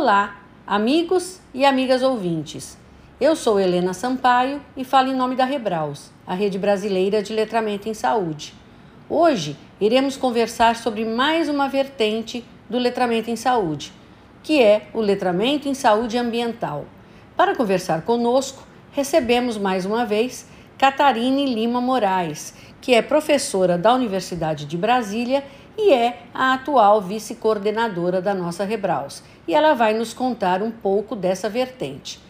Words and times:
Olá, 0.00 0.36
amigos 0.64 1.40
e 1.52 1.64
amigas 1.66 2.04
ouvintes. 2.04 2.78
Eu 3.20 3.34
sou 3.34 3.58
Helena 3.58 3.92
Sampaio 3.92 4.62
e 4.76 4.84
falo 4.84 5.08
em 5.08 5.14
nome 5.14 5.34
da 5.34 5.44
Rebraus, 5.44 6.12
a 6.24 6.34
rede 6.34 6.56
brasileira 6.56 7.20
de 7.20 7.32
letramento 7.32 7.88
em 7.88 7.94
saúde. 7.94 8.54
Hoje 9.10 9.56
iremos 9.80 10.16
conversar 10.16 10.76
sobre 10.76 11.04
mais 11.04 11.48
uma 11.48 11.68
vertente 11.68 12.44
do 12.70 12.78
letramento 12.78 13.28
em 13.28 13.34
saúde, 13.34 13.92
que 14.40 14.62
é 14.62 14.86
o 14.94 15.00
letramento 15.00 15.68
em 15.68 15.74
saúde 15.74 16.16
ambiental. 16.16 16.84
Para 17.36 17.56
conversar 17.56 18.02
conosco, 18.02 18.62
recebemos 18.92 19.58
mais 19.58 19.84
uma 19.84 20.06
vez 20.06 20.46
Catarine 20.78 21.52
Lima 21.52 21.80
Moraes, 21.80 22.54
que 22.80 22.94
é 22.94 23.02
professora 23.02 23.76
da 23.76 23.92
Universidade 23.92 24.64
de 24.64 24.76
Brasília 24.76 25.42
e 25.76 25.92
é 25.92 26.22
a 26.32 26.54
atual 26.54 27.00
vice-coordenadora 27.02 28.22
da 28.22 28.32
nossa 28.32 28.64
Rebraus. 28.64 29.24
E 29.48 29.54
ela 29.54 29.72
vai 29.72 29.94
nos 29.94 30.12
contar 30.12 30.62
um 30.62 30.70
pouco 30.70 31.16
dessa 31.16 31.48
vertente. 31.48 32.20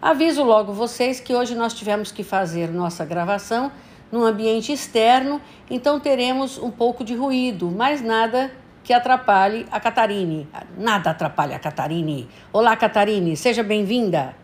Aviso 0.00 0.44
logo 0.44 0.72
vocês 0.72 1.18
que 1.18 1.34
hoje 1.34 1.56
nós 1.56 1.74
tivemos 1.74 2.12
que 2.12 2.22
fazer 2.22 2.68
nossa 2.68 3.04
gravação 3.04 3.72
num 4.12 4.22
ambiente 4.22 4.72
externo, 4.72 5.40
então 5.68 5.98
teremos 5.98 6.56
um 6.56 6.70
pouco 6.70 7.02
de 7.02 7.16
ruído, 7.16 7.68
mas 7.68 8.00
nada 8.00 8.52
que 8.84 8.92
atrapalhe 8.92 9.66
a 9.72 9.80
Catarine. 9.80 10.48
Nada 10.78 11.10
atrapalha 11.10 11.56
a 11.56 11.58
Catarine. 11.58 12.28
Olá, 12.52 12.76
Catarine, 12.76 13.36
seja 13.36 13.64
bem-vinda. 13.64 14.36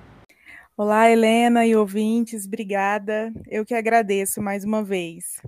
Olá, 0.77 1.09
Helena 1.09 1.65
e 1.65 1.77
ouvintes, 1.77 2.47
obrigada. 2.47 3.33
Eu 3.47 3.65
que 3.65 3.75
agradeço 3.75 4.43
mais 4.43 4.65
uma 4.65 4.83
vez. 4.83 5.41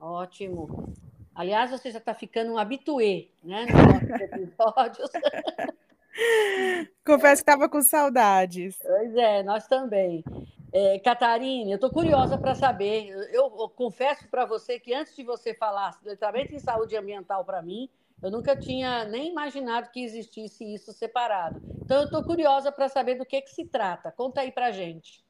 Ótimo. 0.00 0.92
Aliás, 1.38 1.70
você 1.70 1.92
já 1.92 1.98
está 1.98 2.12
ficando 2.12 2.52
um 2.52 2.58
habituê, 2.58 3.28
né? 3.44 3.64
Nos 3.66 4.10
episódios. 4.20 5.08
Confesso 7.06 7.44
que 7.44 7.50
estava 7.50 7.68
com 7.68 7.80
saudades. 7.80 8.76
Pois 8.82 9.14
é, 9.14 9.44
nós 9.44 9.68
também. 9.68 10.24
É, 10.72 10.98
Catarina, 10.98 11.70
eu 11.70 11.76
estou 11.76 11.90
curiosa 11.90 12.36
para 12.36 12.56
saber. 12.56 13.10
Eu, 13.32 13.54
eu 13.56 13.68
confesso 13.68 14.26
para 14.28 14.44
você 14.44 14.80
que 14.80 14.92
antes 14.92 15.14
de 15.14 15.22
você 15.22 15.54
falar 15.54 15.96
letramento 16.04 16.56
em 16.56 16.58
saúde 16.58 16.96
ambiental 16.96 17.44
para 17.44 17.62
mim, 17.62 17.88
eu 18.20 18.32
nunca 18.32 18.56
tinha 18.56 19.04
nem 19.04 19.30
imaginado 19.30 19.92
que 19.92 20.02
existisse 20.02 20.64
isso 20.74 20.92
separado. 20.92 21.62
Então, 21.80 21.98
eu 21.98 22.06
estou 22.06 22.24
curiosa 22.24 22.72
para 22.72 22.88
saber 22.88 23.14
do 23.14 23.24
que, 23.24 23.40
que 23.42 23.50
se 23.50 23.64
trata. 23.64 24.10
Conta 24.10 24.40
aí 24.40 24.50
para 24.50 24.72
gente. 24.72 25.24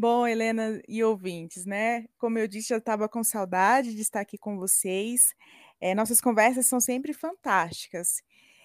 Bom, 0.00 0.26
Helena 0.26 0.80
e 0.88 1.04
ouvintes, 1.04 1.66
né? 1.66 2.06
Como 2.16 2.38
eu 2.38 2.48
disse, 2.48 2.72
eu 2.72 2.78
estava 2.78 3.06
com 3.06 3.22
saudade 3.22 3.94
de 3.94 4.00
estar 4.00 4.20
aqui 4.20 4.38
com 4.38 4.56
vocês. 4.56 5.34
É, 5.78 5.94
nossas 5.94 6.22
conversas 6.22 6.64
são 6.64 6.80
sempre 6.80 7.12
fantásticas. 7.12 8.22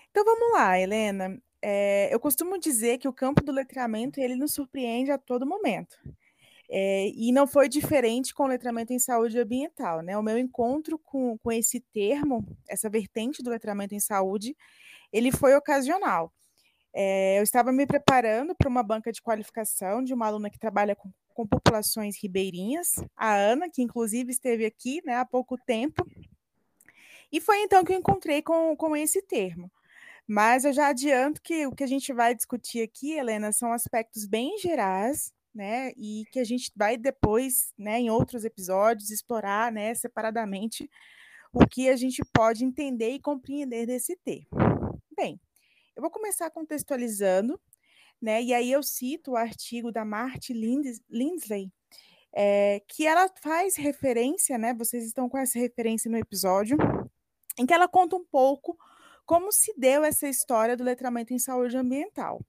Então 0.10 0.24
vamos 0.24 0.54
lá, 0.54 0.80
Helena. 0.80 1.38
É, 1.62 2.08
eu 2.10 2.22
costumo 2.22 2.58
dizer 2.58 3.00
que 3.00 3.08
o 3.10 3.12
campo 3.12 3.44
do 3.44 3.52
letramento 3.52 4.18
ele 4.18 4.38
nos 4.38 4.54
surpreende 4.54 5.12
a 5.12 5.18
todo 5.18 5.46
momento. 5.46 5.98
É, 6.70 7.10
e 7.10 7.34
não 7.34 7.46
foi 7.46 7.68
diferente 7.68 8.34
com 8.34 8.44
o 8.44 8.48
letramento 8.48 8.94
em 8.94 9.00
saúde 9.00 9.38
ambiental. 9.38 10.02
Né? 10.02 10.18
O 10.18 10.24
meu 10.24 10.38
encontro 10.38 10.98
com, 10.98 11.38
com 11.38 11.52
esse 11.52 11.82
termo, 11.82 12.48
essa 12.66 12.90
vertente 12.90 13.44
do 13.44 13.50
letramento 13.50 13.94
em 13.94 14.00
saúde, 14.00 14.56
ele 15.12 15.34
foi 15.34 15.54
ocasional. 15.54 16.32
É, 16.94 17.40
eu 17.40 17.44
estava 17.44 17.74
me 17.74 17.86
preparando 17.86 18.56
para 18.56 18.70
uma 18.70 18.82
banca 18.82 19.12
de 19.12 19.22
qualificação 19.22 20.02
de 20.02 20.14
uma 20.14 20.28
aluna 20.28 20.50
que 20.50 20.58
trabalha 20.58 20.96
com, 20.96 21.12
com, 21.36 21.46
populações 21.46 22.18
ribeirinhas, 22.18 22.96
a 23.16 23.36
Ana, 23.36 23.70
que 23.70 23.82
inclusive 23.82 24.32
esteve 24.32 24.66
aqui 24.66 25.02
né, 25.06 25.16
há 25.18 25.26
pouco 25.26 25.58
tempo. 25.58 26.04
E 27.32 27.42
foi 27.42 27.60
então 27.60 27.84
que 27.84 27.94
eu 27.94 27.98
encontrei 27.98 28.42
com, 28.42 28.76
com 28.76 28.96
esse 28.96 29.22
termo. 29.22 29.72
Mas 30.28 30.66
eu 30.66 30.74
já 30.74 30.88
adianto 30.88 31.42
que 31.42 31.68
o 31.68 31.76
que 31.76 31.84
a 31.84 31.88
gente 31.88 32.12
vai 32.12 32.34
discutir 32.34 32.82
aqui, 32.82 33.14
Helena, 33.14 33.52
são 33.52 33.72
aspectos 33.72 34.26
bem 34.26 34.58
gerais, 34.58 35.32
né? 35.54 35.92
E 35.96 36.26
que 36.32 36.40
a 36.40 36.44
gente 36.44 36.72
vai 36.76 36.98
depois, 36.98 37.72
né, 37.78 38.00
em 38.00 38.10
outros 38.10 38.44
episódios, 38.44 39.12
explorar 39.12 39.72
né, 39.72 39.94
separadamente 39.94 40.90
o 41.54 41.66
que 41.68 41.90
a 41.90 41.96
gente 41.96 42.22
pode 42.34 42.66
entender 42.66 43.12
e 43.12 43.20
compreender 43.20 43.86
desse 43.86 44.18
termo. 44.18 44.48
Bem, 45.16 45.40
eu 45.96 46.02
vou 46.02 46.12
começar 46.12 46.50
contextualizando, 46.50 47.60
né? 48.26 48.42
E 48.42 48.54
aí 48.56 48.72
eu 48.72 48.82
cito 48.82 49.32
o 49.32 49.36
artigo 49.38 49.92
da 49.92 50.04
Marty 50.04 50.52
Lindsley, 50.52 51.72
é, 52.34 52.82
que 52.88 53.06
ela 53.06 53.30
faz 53.42 53.76
referência, 53.76 54.58
né? 54.58 54.74
Vocês 54.74 55.06
estão 55.06 55.30
com 55.30 55.38
essa 55.38 55.60
referência 55.60 56.10
no 56.10 56.18
episódio, 56.18 56.76
em 57.58 57.68
que 57.68 57.74
ela 57.74 57.88
conta 57.88 58.16
um 58.16 58.26
pouco 58.26 58.76
como 59.28 59.52
se 59.52 59.74
deu 59.78 60.04
essa 60.04 60.28
história 60.28 60.76
do 60.76 60.84
letramento 60.84 61.34
em 61.34 61.40
saúde 61.40 61.78
ambiental. 61.78 62.42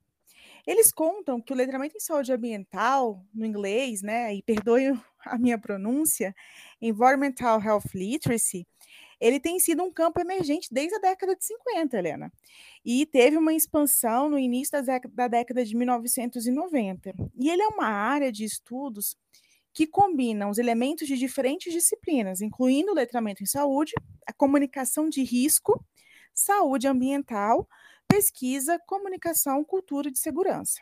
Eles 0.66 0.90
contam 0.90 1.40
que 1.40 1.52
o 1.52 1.56
letramento 1.56 1.94
em 1.96 2.00
saúde 2.00 2.32
ambiental, 2.32 3.22
no 3.32 3.44
inglês, 3.44 4.02
né, 4.02 4.34
e 4.34 4.42
perdoe 4.42 4.98
a 5.24 5.36
minha 5.36 5.58
pronúncia, 5.58 6.34
Environmental 6.80 7.62
Health 7.62 7.90
Literacy, 7.94 8.66
ele 9.20 9.40
tem 9.40 9.58
sido 9.58 9.82
um 9.82 9.90
campo 9.90 10.20
emergente 10.20 10.68
desde 10.70 10.94
a 10.96 10.98
década 10.98 11.34
de 11.34 11.44
50, 11.44 11.96
Helena. 11.96 12.32
E 12.84 13.06
teve 13.06 13.36
uma 13.36 13.54
expansão 13.54 14.28
no 14.28 14.38
início 14.38 14.80
da 15.10 15.28
década 15.28 15.64
de 15.64 15.76
1990. 15.76 17.14
E 17.38 17.48
ele 17.48 17.62
é 17.62 17.68
uma 17.68 17.86
área 17.86 18.30
de 18.30 18.44
estudos 18.44 19.16
que 19.72 19.86
combina 19.86 20.48
os 20.48 20.58
elementos 20.58 21.06
de 21.06 21.16
diferentes 21.18 21.72
disciplinas, 21.72 22.40
incluindo 22.40 22.92
o 22.92 22.94
letramento 22.94 23.42
em 23.42 23.46
saúde, 23.46 23.92
a 24.26 24.32
comunicação 24.32 25.08
de 25.08 25.22
risco, 25.22 25.84
saúde 26.32 26.86
ambiental, 26.88 27.68
pesquisa, 28.08 28.78
comunicação, 28.86 29.62
cultura 29.64 30.10
de 30.10 30.18
segurança. 30.18 30.80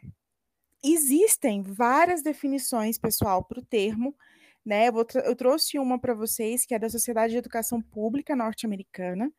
Existem 0.83 1.63
várias 1.63 2.23
definições, 2.23 2.99
pessoal, 2.99 3.43
para 3.43 3.59
o 3.59 3.65
termo, 3.65 4.15
né? 4.65 4.89
Eu, 4.89 5.07
eu 5.25 5.37
trouxe 5.37 5.79
uma 5.79 5.99
para 5.99 6.15
vocês, 6.15 6.65
que 6.65 6.75
é 6.75 6.79
da 6.79 6.89
Sociedade 6.89 7.33
de 7.33 7.39
Educação 7.39 7.81
Pública 7.81 8.35
Norte-Americana, 8.35 9.33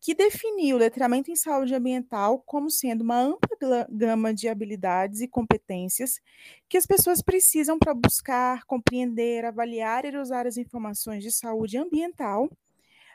que 0.00 0.14
definiu 0.14 0.76
o 0.76 0.78
letramento 0.78 1.30
em 1.30 1.36
saúde 1.36 1.74
ambiental 1.74 2.42
como 2.44 2.70
sendo 2.70 3.02
uma 3.02 3.18
ampla 3.18 3.86
gama 3.90 4.34
de 4.34 4.48
habilidades 4.48 5.22
e 5.22 5.28
competências 5.28 6.20
que 6.68 6.76
as 6.76 6.84
pessoas 6.84 7.22
precisam 7.22 7.78
para 7.78 7.94
buscar, 7.94 8.64
compreender, 8.64 9.46
avaliar 9.46 10.04
e 10.04 10.14
usar 10.16 10.46
as 10.46 10.58
informações 10.58 11.22
de 11.22 11.30
saúde 11.30 11.78
ambiental 11.78 12.50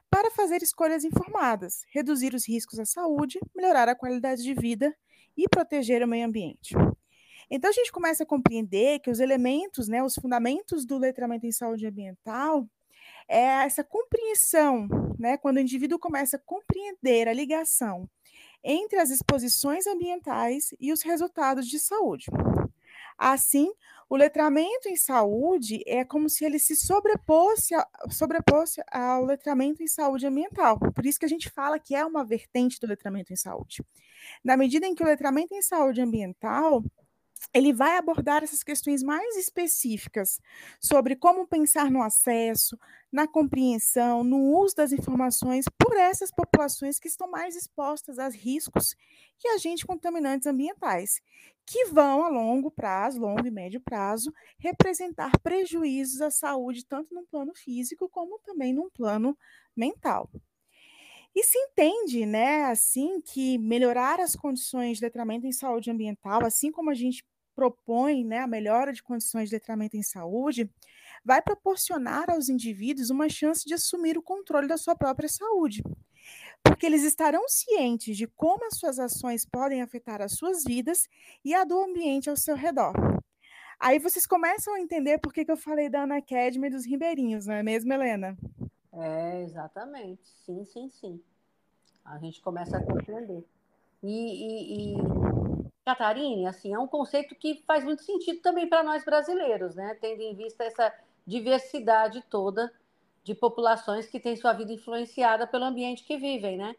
para 0.09 0.31
fazer 0.31 0.63
escolhas 0.63 1.03
informadas, 1.03 1.83
reduzir 1.93 2.33
os 2.33 2.47
riscos 2.47 2.79
à 2.79 2.85
saúde, 2.85 3.39
melhorar 3.55 3.87
a 3.87 3.95
qualidade 3.95 4.41
de 4.41 4.55
vida 4.55 4.95
e 5.37 5.47
proteger 5.47 6.01
o 6.01 6.07
meio 6.07 6.25
ambiente. 6.25 6.73
Então 7.49 7.69
a 7.69 7.73
gente 7.73 7.91
começa 7.91 8.23
a 8.23 8.25
compreender 8.25 8.99
que 8.99 9.09
os 9.09 9.19
elementos, 9.19 9.87
né, 9.87 10.03
os 10.03 10.15
fundamentos 10.15 10.85
do 10.85 10.97
letramento 10.97 11.45
em 11.45 11.51
saúde 11.51 11.87
ambiental 11.87 12.67
é 13.27 13.65
essa 13.65 13.83
compreensão, 13.83 14.87
né, 15.17 15.37
quando 15.37 15.57
o 15.57 15.61
indivíduo 15.61 15.99
começa 15.99 16.37
a 16.37 16.39
compreender 16.39 17.27
a 17.27 17.33
ligação 17.33 18.09
entre 18.63 18.99
as 18.99 19.09
exposições 19.09 19.87
ambientais 19.87 20.73
e 20.79 20.91
os 20.91 21.01
resultados 21.01 21.67
de 21.67 21.79
saúde. 21.79 22.25
Assim, 23.17 23.71
o 24.09 24.15
letramento 24.15 24.87
em 24.87 24.95
saúde 24.95 25.83
é 25.85 26.03
como 26.05 26.29
se 26.29 26.45
ele 26.45 26.57
se 26.57 26.75
sobreposse, 26.75 27.75
sobreposse 28.09 28.81
ao 28.91 29.25
letramento 29.25 29.83
em 29.83 29.87
saúde 29.87 30.25
ambiental. 30.25 30.79
Por 30.79 31.05
isso 31.05 31.19
que 31.19 31.25
a 31.25 31.29
gente 31.29 31.49
fala 31.49 31.79
que 31.79 31.93
é 31.93 32.05
uma 32.05 32.25
vertente 32.25 32.79
do 32.79 32.87
letramento 32.87 33.33
em 33.33 33.35
saúde. 33.35 33.83
Na 34.43 34.57
medida 34.57 34.87
em 34.87 34.95
que 34.95 35.03
o 35.03 35.05
letramento 35.05 35.53
em 35.53 35.61
saúde 35.61 36.01
ambiental 36.01 36.83
ele 37.53 37.73
vai 37.73 37.97
abordar 37.97 38.43
essas 38.43 38.63
questões 38.63 39.01
mais 39.01 39.35
específicas 39.37 40.39
sobre 40.79 41.15
como 41.15 41.47
pensar 41.47 41.89
no 41.89 42.01
acesso, 42.01 42.77
na 43.11 43.27
compreensão, 43.27 44.23
no 44.23 44.37
uso 44.57 44.75
das 44.75 44.91
informações 44.91 45.65
por 45.77 45.95
essas 45.97 46.31
populações 46.31 46.99
que 46.99 47.07
estão 47.07 47.29
mais 47.29 47.55
expostas 47.55 48.19
a 48.19 48.29
riscos 48.29 48.95
e 49.43 49.47
agentes 49.49 49.83
contaminantes 49.83 50.47
ambientais, 50.47 51.21
que 51.65 51.85
vão 51.85 52.23
a 52.23 52.29
longo 52.29 52.69
prazo, 52.71 53.19
longo 53.19 53.45
e 53.45 53.51
médio 53.51 53.81
prazo, 53.81 54.33
representar 54.59 55.31
prejuízos 55.39 56.21
à 56.21 56.29
saúde 56.31 56.85
tanto 56.85 57.13
no 57.13 57.25
plano 57.25 57.53
físico 57.55 58.09
como 58.09 58.39
também 58.39 58.73
no 58.73 58.91
plano 58.91 59.37
mental. 59.75 60.29
E 61.35 61.43
se 61.43 61.57
entende, 61.57 62.25
né, 62.25 62.65
assim, 62.65 63.21
que 63.21 63.57
melhorar 63.57 64.19
as 64.19 64.35
condições 64.35 64.97
de 64.97 65.03
letramento 65.05 65.45
em 65.45 65.51
saúde 65.51 65.91
ambiental, 65.91 66.43
assim 66.43 66.71
como 66.71 66.89
a 66.89 66.93
gente 66.95 67.23
propõe 67.59 68.23
né, 68.23 68.39
a 68.39 68.47
melhora 68.47 68.93
de 68.93 69.03
condições 69.03 69.49
de 69.49 69.55
letramento 69.55 69.97
em 69.97 70.01
saúde, 70.01 70.71
vai 71.25 71.41
proporcionar 71.41 72.29
aos 72.29 72.47
indivíduos 72.47 73.09
uma 73.09 73.27
chance 73.27 73.65
de 73.65 73.73
assumir 73.73 74.17
o 74.17 74.21
controle 74.21 74.65
da 74.65 74.77
sua 74.77 74.95
própria 74.95 75.27
saúde. 75.27 75.83
Porque 76.63 76.85
eles 76.85 77.03
estarão 77.03 77.49
cientes 77.49 78.15
de 78.15 78.27
como 78.27 78.65
as 78.65 78.77
suas 78.77 78.97
ações 78.97 79.45
podem 79.45 79.81
afetar 79.81 80.21
as 80.21 80.37
suas 80.37 80.63
vidas 80.63 81.09
e 81.43 81.53
a 81.53 81.65
do 81.65 81.77
ambiente 81.77 82.29
ao 82.29 82.37
seu 82.37 82.55
redor. 82.55 82.93
Aí 83.77 83.99
vocês 83.99 84.25
começam 84.25 84.73
a 84.75 84.79
entender 84.79 85.17
por 85.17 85.33
que, 85.33 85.43
que 85.43 85.51
eu 85.51 85.57
falei 85.57 85.89
da 85.89 86.03
Ana 86.03 86.21
Kedma 86.21 86.67
e 86.67 86.69
dos 86.69 86.85
ribeirinhos, 86.85 87.45
não 87.45 87.55
é 87.55 87.63
mesmo, 87.63 87.91
Helena? 87.91 88.37
É, 88.93 89.43
exatamente. 89.43 90.21
Sim, 90.45 90.63
sim, 90.63 90.89
sim. 90.89 91.21
A 92.05 92.17
gente 92.19 92.41
começa 92.41 92.77
a 92.77 92.83
compreender. 92.83 93.43
E, 94.01 94.07
e, 94.07 94.95
e 94.95 95.38
Catarine, 95.89 96.45
assim, 96.45 96.71
é 96.71 96.77
um 96.77 96.85
conceito 96.85 97.33
que 97.33 97.63
faz 97.65 97.83
muito 97.83 98.03
sentido 98.03 98.41
também 98.41 98.69
para 98.69 98.83
nós 98.83 99.03
brasileiros, 99.03 99.73
né? 99.73 99.97
Tendo 99.99 100.21
em 100.21 100.35
vista 100.35 100.63
essa 100.63 100.93
diversidade 101.25 102.23
toda 102.29 102.71
de 103.23 103.33
populações 103.33 104.07
que 104.07 104.19
têm 104.19 104.35
sua 104.35 104.53
vida 104.53 104.71
influenciada 104.71 105.47
pelo 105.47 105.65
ambiente 105.65 106.03
que 106.03 106.15
vivem, 106.15 106.57
né? 106.57 106.75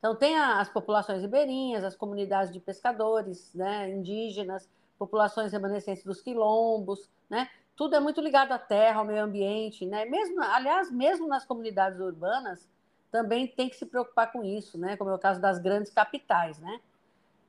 Então, 0.00 0.16
tem 0.16 0.36
as 0.36 0.68
populações 0.68 1.22
ribeirinhas, 1.22 1.84
as 1.84 1.94
comunidades 1.94 2.52
de 2.52 2.58
pescadores, 2.58 3.52
né, 3.54 3.90
indígenas, 3.90 4.68
populações 4.98 5.52
remanescentes 5.52 6.02
dos 6.02 6.20
quilombos, 6.20 7.08
né? 7.30 7.48
Tudo 7.76 7.94
é 7.94 8.00
muito 8.00 8.20
ligado 8.20 8.50
à 8.50 8.58
terra, 8.58 8.98
ao 8.98 9.04
meio 9.04 9.22
ambiente, 9.22 9.86
né? 9.86 10.04
Mesmo, 10.04 10.42
aliás, 10.42 10.90
mesmo 10.90 11.28
nas 11.28 11.44
comunidades 11.44 12.00
urbanas, 12.00 12.68
também 13.10 13.46
tem 13.46 13.68
que 13.68 13.76
se 13.76 13.86
preocupar 13.86 14.32
com 14.32 14.42
isso, 14.42 14.76
né? 14.76 14.96
Como 14.96 15.10
é 15.10 15.14
o 15.14 15.18
caso 15.18 15.40
das 15.40 15.60
grandes 15.60 15.92
capitais, 15.92 16.58
né? 16.58 16.80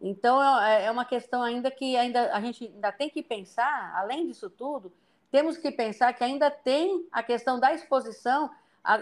Então 0.01 0.42
é, 0.62 0.86
é 0.86 0.92
uma 0.92 1.06
questão 1.06 1.42
ainda 1.42 1.69
que 1.69 1.96
ainda 1.98 2.34
a 2.34 2.40
gente 2.40 2.66
ainda 2.66 2.92
tem 2.92 3.10
que 3.10 3.22
pensar, 3.22 3.94
além 3.96 4.28
disso 4.28 4.50
tudo, 4.50 4.92
temos 5.31 5.57
que 5.57 5.72
pensar 5.72 6.13
que 6.13 6.24
ainda 6.24 6.50
tem 6.50 7.06
a 7.12 7.22
questão 7.22 7.60
da 7.60 7.74
exposição 7.74 8.50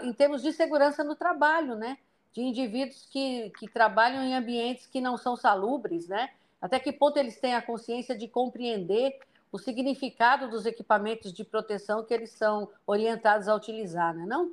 em 0.02 0.12
termos 0.12 0.42
de 0.42 0.52
segurança 0.52 1.04
no 1.04 1.14
trabalho, 1.14 1.74
né? 1.74 1.98
De 2.32 2.42
indivíduos 2.42 3.08
que, 3.10 3.50
que 3.58 3.68
trabalham 3.68 4.22
em 4.22 4.34
ambientes 4.34 4.86
que 4.86 5.00
não 5.00 5.16
são 5.16 5.36
salubres, 5.36 6.08
né? 6.08 6.30
Até 6.60 6.78
que 6.78 6.92
ponto 6.92 7.16
eles 7.16 7.40
têm 7.40 7.54
a 7.54 7.62
consciência 7.62 8.16
de 8.16 8.28
compreender 8.28 9.18
o 9.50 9.58
significado 9.58 10.48
dos 10.48 10.66
equipamentos 10.66 11.32
de 11.32 11.44
proteção 11.44 12.04
que 12.04 12.12
eles 12.12 12.30
são 12.30 12.68
orientados 12.86 13.48
a 13.48 13.54
utilizar, 13.54 14.14
né? 14.14 14.26
não? 14.26 14.52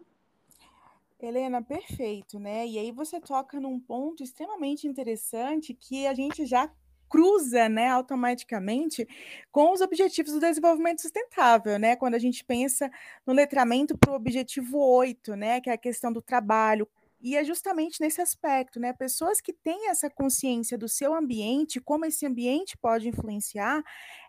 Helena, 1.28 1.62
perfeito, 1.62 2.40
né? 2.40 2.68
E 2.68 2.78
aí 2.80 2.92
você 2.92 3.20
toca 3.20 3.60
num 3.60 3.80
ponto 3.80 4.24
extremamente 4.24 4.88
interessante 4.88 5.74
que 5.74 6.08
a 6.08 6.14
gente 6.14 6.46
já 6.46 6.72
cruza, 7.10 7.70
né, 7.70 7.88
automaticamente 7.90 9.08
com 9.52 9.72
os 9.72 9.80
objetivos 9.80 10.34
do 10.34 10.40
desenvolvimento 10.40 11.02
sustentável, 11.02 11.78
né? 11.80 11.96
Quando 11.96 12.16
a 12.16 12.20
gente 12.20 12.44
pensa 12.44 12.90
no 13.26 13.34
letramento 13.34 13.98
para 13.98 14.12
o 14.12 14.16
objetivo 14.16 14.78
8, 14.80 15.36
né, 15.36 15.62
que 15.62 15.70
é 15.70 15.74
a 15.74 15.78
questão 15.78 16.12
do 16.12 16.22
trabalho, 16.22 16.88
e 17.22 17.36
é 17.36 17.44
justamente 17.44 18.02
nesse 18.02 18.22
aspecto, 18.22 18.80
né? 18.80 18.94
Pessoas 18.94 19.42
que 19.42 19.54
têm 19.54 19.90
essa 19.90 20.10
consciência 20.10 20.78
do 20.78 20.88
seu 20.88 21.16
ambiente, 21.16 21.80
como 21.80 22.06
esse 22.06 22.26
ambiente 22.26 22.78
pode 22.78 23.08
influenciar, 23.08 23.84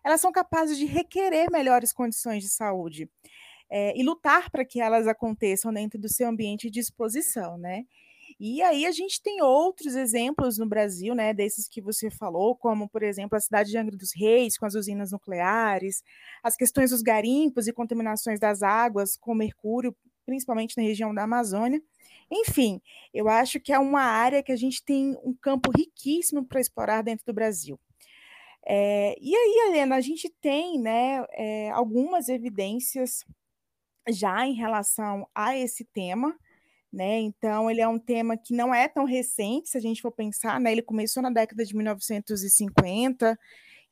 elas 0.05 0.21
são 0.21 0.33
capazes 0.33 0.79
de 0.79 0.87
requerer 0.87 1.51
melhores 1.51 1.93
condições 1.93 2.43
de 2.43 2.49
saúde. 2.49 3.11
É, 3.69 3.99
e 3.99 4.03
lutar 4.03 4.51
para 4.51 4.65
que 4.65 4.81
elas 4.81 5.09
aconteçam 5.09 5.73
dentro 5.73 5.99
do 5.99 6.09
seu 6.09 6.29
ambiente 6.29 6.71
de 6.71 6.79
exposição, 6.79 7.59
né? 7.59 7.85
E 8.39 8.61
aí 8.63 8.85
a 8.85 8.91
gente 8.91 9.23
tem 9.23 9.41
outros 9.41 9.95
exemplos 9.95 10.59
no 10.59 10.67
Brasil, 10.67 11.15
né, 11.15 11.33
desses 11.33 11.69
que 11.69 11.81
você 11.81 12.11
falou, 12.11 12.55
como, 12.55 12.89
por 12.89 13.03
exemplo, 13.03 13.37
a 13.37 13.41
cidade 13.41 13.71
de 13.71 13.79
Angra 13.79 13.97
dos 13.97 14.13
Reis, 14.15 14.59
com 14.59 14.67
as 14.67 14.75
usinas 14.75 15.13
nucleares, 15.13 16.03
as 16.43 16.57
questões 16.57 16.91
dos 16.91 17.03
garimpos 17.03 17.67
e 17.67 17.73
contaminações 17.73 18.39
das 18.39 18.63
águas 18.63 19.17
com 19.17 19.35
mercúrio, 19.35 19.97
principalmente 20.27 20.77
na 20.77 20.83
região 20.83 21.15
da 21.15 21.23
Amazônia. 21.23 21.81
Enfim, 22.31 22.81
eu 23.15 23.29
acho 23.29 23.61
que 23.61 23.73
é 23.73 23.79
uma 23.79 24.03
área 24.03 24.43
que 24.43 24.53
a 24.53 24.57
gente 24.57 24.85
tem 24.85 25.17
um 25.25 25.33
campo 25.33 25.71
riquíssimo 25.71 26.45
para 26.45 26.61
explorar 26.61 27.03
dentro 27.03 27.25
do 27.25 27.33
Brasil. 27.33 27.79
É, 28.69 29.17
e 29.21 29.35
aí, 29.35 29.69
Helena, 29.69 29.95
a 29.95 30.01
gente 30.01 30.29
tem 30.41 30.79
né, 30.79 31.25
é, 31.33 31.71
algumas 31.71 32.29
evidências 32.29 33.25
já 34.11 34.47
em 34.47 34.55
relação 34.55 35.29
a 35.35 35.57
esse 35.57 35.85
tema, 35.85 36.37
né? 36.93 37.19
Então, 37.21 37.71
ele 37.71 37.81
é 37.81 37.89
um 37.89 37.99
tema 37.99 38.37
que 38.37 38.55
não 38.55 38.75
é 38.75 38.89
tão 38.89 39.05
recente, 39.05 39.69
se 39.71 39.79
a 39.79 39.81
gente 39.81 40.03
for 40.03 40.13
pensar, 40.13 40.61
né? 40.61 40.73
Ele 40.73 40.83
começou 40.83 41.23
na 41.23 41.31
década 41.31 41.65
de 41.65 41.75
1950 41.77 43.39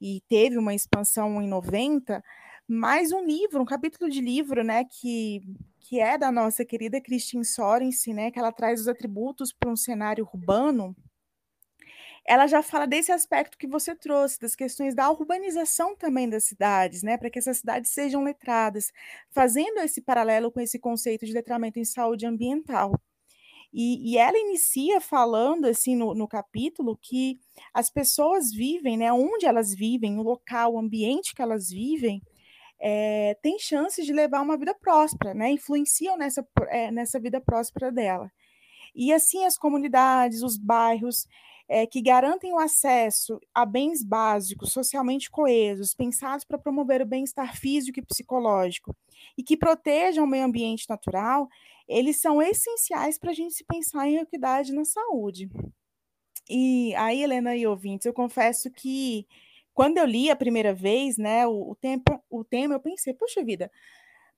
e 0.00 0.22
teve 0.28 0.58
uma 0.58 0.74
expansão 0.74 1.40
em 1.42 1.48
90, 1.48 2.22
mas 2.68 3.12
um 3.12 3.24
livro, 3.24 3.62
um 3.62 3.64
capítulo 3.66 4.10
de 4.10 4.20
livro, 4.20 4.64
né, 4.64 4.84
que 4.84 5.42
que 5.80 6.00
é 6.00 6.16
da 6.18 6.32
nossa 6.32 6.64
querida 6.64 7.00
Christine 7.00 7.44
Sorensen, 7.44 8.14
né, 8.14 8.30
que 8.30 8.38
ela 8.38 8.50
traz 8.52 8.80
os 8.80 8.88
atributos 8.88 9.52
para 9.52 9.70
um 9.70 9.76
cenário 9.76 10.24
urbano, 10.32 10.96
ela 12.26 12.46
já 12.46 12.62
fala 12.62 12.86
desse 12.86 13.12
aspecto 13.12 13.58
que 13.58 13.66
você 13.66 13.94
trouxe, 13.94 14.40
das 14.40 14.56
questões 14.56 14.94
da 14.94 15.10
urbanização 15.10 15.94
também 15.94 16.28
das 16.28 16.44
cidades, 16.44 17.02
né, 17.02 17.18
para 17.18 17.28
que 17.28 17.38
essas 17.38 17.58
cidades 17.58 17.90
sejam 17.90 18.22
letradas, 18.22 18.92
fazendo 19.30 19.78
esse 19.80 20.00
paralelo 20.00 20.50
com 20.50 20.60
esse 20.60 20.78
conceito 20.78 21.26
de 21.26 21.32
letramento 21.32 21.78
em 21.78 21.84
saúde 21.84 22.26
ambiental. 22.26 22.98
E, 23.72 24.12
e 24.12 24.18
ela 24.18 24.38
inicia 24.38 25.00
falando, 25.00 25.66
assim, 25.66 25.96
no, 25.96 26.14
no, 26.14 26.28
capítulo, 26.28 26.96
que 26.96 27.40
as 27.74 27.90
pessoas 27.90 28.52
vivem, 28.52 28.96
né, 28.96 29.12
onde 29.12 29.46
elas 29.46 29.74
vivem, 29.74 30.16
o 30.18 30.22
local, 30.22 30.74
o 30.74 30.78
ambiente 30.78 31.34
que 31.34 31.42
elas 31.42 31.68
vivem, 31.70 32.22
é, 32.80 33.36
tem 33.42 33.58
chances 33.58 34.06
de 34.06 34.12
levar 34.12 34.42
uma 34.42 34.56
vida 34.56 34.74
próspera, 34.74 35.32
né? 35.32 35.50
Influenciam 35.50 36.16
nessa, 36.16 36.46
é, 36.68 36.90
nessa 36.90 37.18
vida 37.18 37.40
próspera 37.40 37.90
dela. 37.90 38.30
E 38.94 39.12
assim 39.12 39.44
as 39.44 39.56
comunidades, 39.56 40.42
os 40.42 40.56
bairros 40.58 41.26
é, 41.68 41.86
que 41.86 42.02
garantem 42.02 42.52
o 42.52 42.58
acesso 42.58 43.40
a 43.54 43.64
bens 43.64 44.02
básicos, 44.02 44.72
socialmente 44.72 45.30
coesos, 45.30 45.94
pensados 45.94 46.44
para 46.44 46.58
promover 46.58 47.02
o 47.02 47.06
bem-estar 47.06 47.56
físico 47.56 47.98
e 47.98 48.04
psicológico, 48.04 48.94
e 49.36 49.42
que 49.42 49.56
protejam 49.56 50.24
o 50.24 50.28
meio 50.28 50.44
ambiente 50.44 50.88
natural, 50.88 51.48
eles 51.88 52.20
são 52.20 52.40
essenciais 52.40 53.18
para 53.18 53.30
a 53.30 53.34
gente 53.34 53.54
se 53.54 53.64
pensar 53.64 54.08
em 54.08 54.16
equidade 54.16 54.72
na 54.72 54.84
saúde. 54.84 55.50
E 56.48 56.94
aí, 56.96 57.22
Helena 57.22 57.56
e 57.56 57.66
ouvintes, 57.66 58.06
eu 58.06 58.12
confesso 58.12 58.70
que 58.70 59.26
quando 59.72 59.98
eu 59.98 60.04
li 60.04 60.30
a 60.30 60.36
primeira 60.36 60.74
vez, 60.74 61.16
né, 61.16 61.46
o, 61.46 61.70
o, 61.70 61.74
tempo, 61.74 62.22
o 62.30 62.44
tema, 62.44 62.74
eu 62.74 62.80
pensei, 62.80 63.14
poxa 63.14 63.42
vida, 63.42 63.70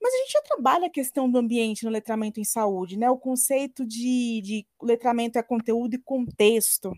mas 0.00 0.14
a 0.14 0.16
gente 0.18 0.32
já 0.32 0.42
trabalha 0.42 0.86
a 0.86 0.90
questão 0.90 1.30
do 1.30 1.38
ambiente 1.38 1.84
no 1.84 1.90
letramento 1.90 2.38
em 2.38 2.44
saúde, 2.44 2.98
né? 2.98 3.10
O 3.10 3.18
conceito 3.18 3.84
de, 3.84 4.40
de 4.42 4.66
letramento 4.80 5.38
é 5.38 5.42
conteúdo 5.42 5.94
e 5.94 5.98
contexto. 5.98 6.92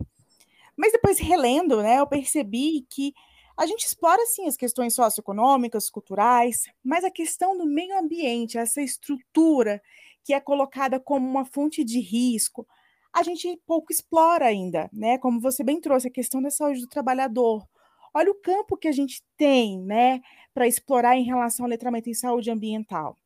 Mas 0.79 0.93
depois, 0.93 1.19
relendo, 1.19 1.83
né, 1.83 2.01
eu 2.01 2.07
percebi 2.07 2.87
que 2.91 3.15
a 3.59 3.67
gente 3.67 3.85
explora, 3.87 4.25
sim, 4.27 4.47
as 4.47 4.57
questões 4.57 4.95
socioeconômicas, 4.95 5.91
culturais, 5.91 6.63
mas 6.85 7.05
a 7.05 7.11
questão 7.11 7.59
do 7.59 7.67
meio 7.67 7.99
ambiente, 7.99 8.57
essa 8.59 8.81
estrutura 8.81 9.83
que 10.25 10.33
é 10.33 10.41
colocada 10.41 11.01
como 11.01 11.29
uma 11.29 11.45
fonte 11.45 11.85
de 11.85 12.01
risco, 12.01 12.67
a 13.13 13.23
gente 13.25 13.61
pouco 13.67 13.93
explora 13.93 14.47
ainda, 14.47 14.89
né? 14.93 15.19
Como 15.19 15.41
você 15.41 15.65
bem 15.65 15.81
trouxe, 15.81 16.09
a 16.09 16.11
questão 16.11 16.41
da 16.43 16.51
saúde 16.51 16.81
do 16.83 16.89
trabalhador, 16.89 17.67
Olha 18.15 18.31
o 18.31 18.35
campo 18.35 18.77
que 18.77 18.89
a 18.89 18.93
gente 18.93 19.23
tem, 19.37 19.79
né, 19.81 20.21
para 20.55 20.67
explorar 20.67 21.17
em 21.17 21.25
relação 21.25 21.65
ao 21.67 21.71
letramento 21.71 22.09
em 22.11 22.15
saúde 22.15 22.51
ambiental. 22.51 23.17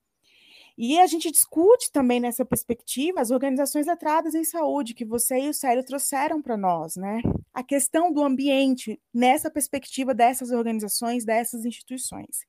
E 0.84 0.98
a 0.98 1.06
gente 1.06 1.30
discute 1.30 1.92
também 1.92 2.18
nessa 2.18 2.44
perspectiva 2.44 3.20
as 3.20 3.30
organizações 3.30 3.86
letradas 3.86 4.34
em 4.34 4.42
saúde 4.42 4.94
que 4.94 5.04
você 5.04 5.38
e 5.38 5.48
o 5.48 5.54
Célio 5.54 5.84
trouxeram 5.84 6.42
para 6.42 6.56
nós, 6.56 6.96
né? 6.96 7.22
A 7.54 7.62
questão 7.62 8.12
do 8.12 8.20
ambiente 8.20 9.00
nessa 9.14 9.48
perspectiva 9.48 10.12
dessas 10.12 10.50
organizações, 10.50 11.24
dessas 11.24 11.64
instituições. 11.64 12.40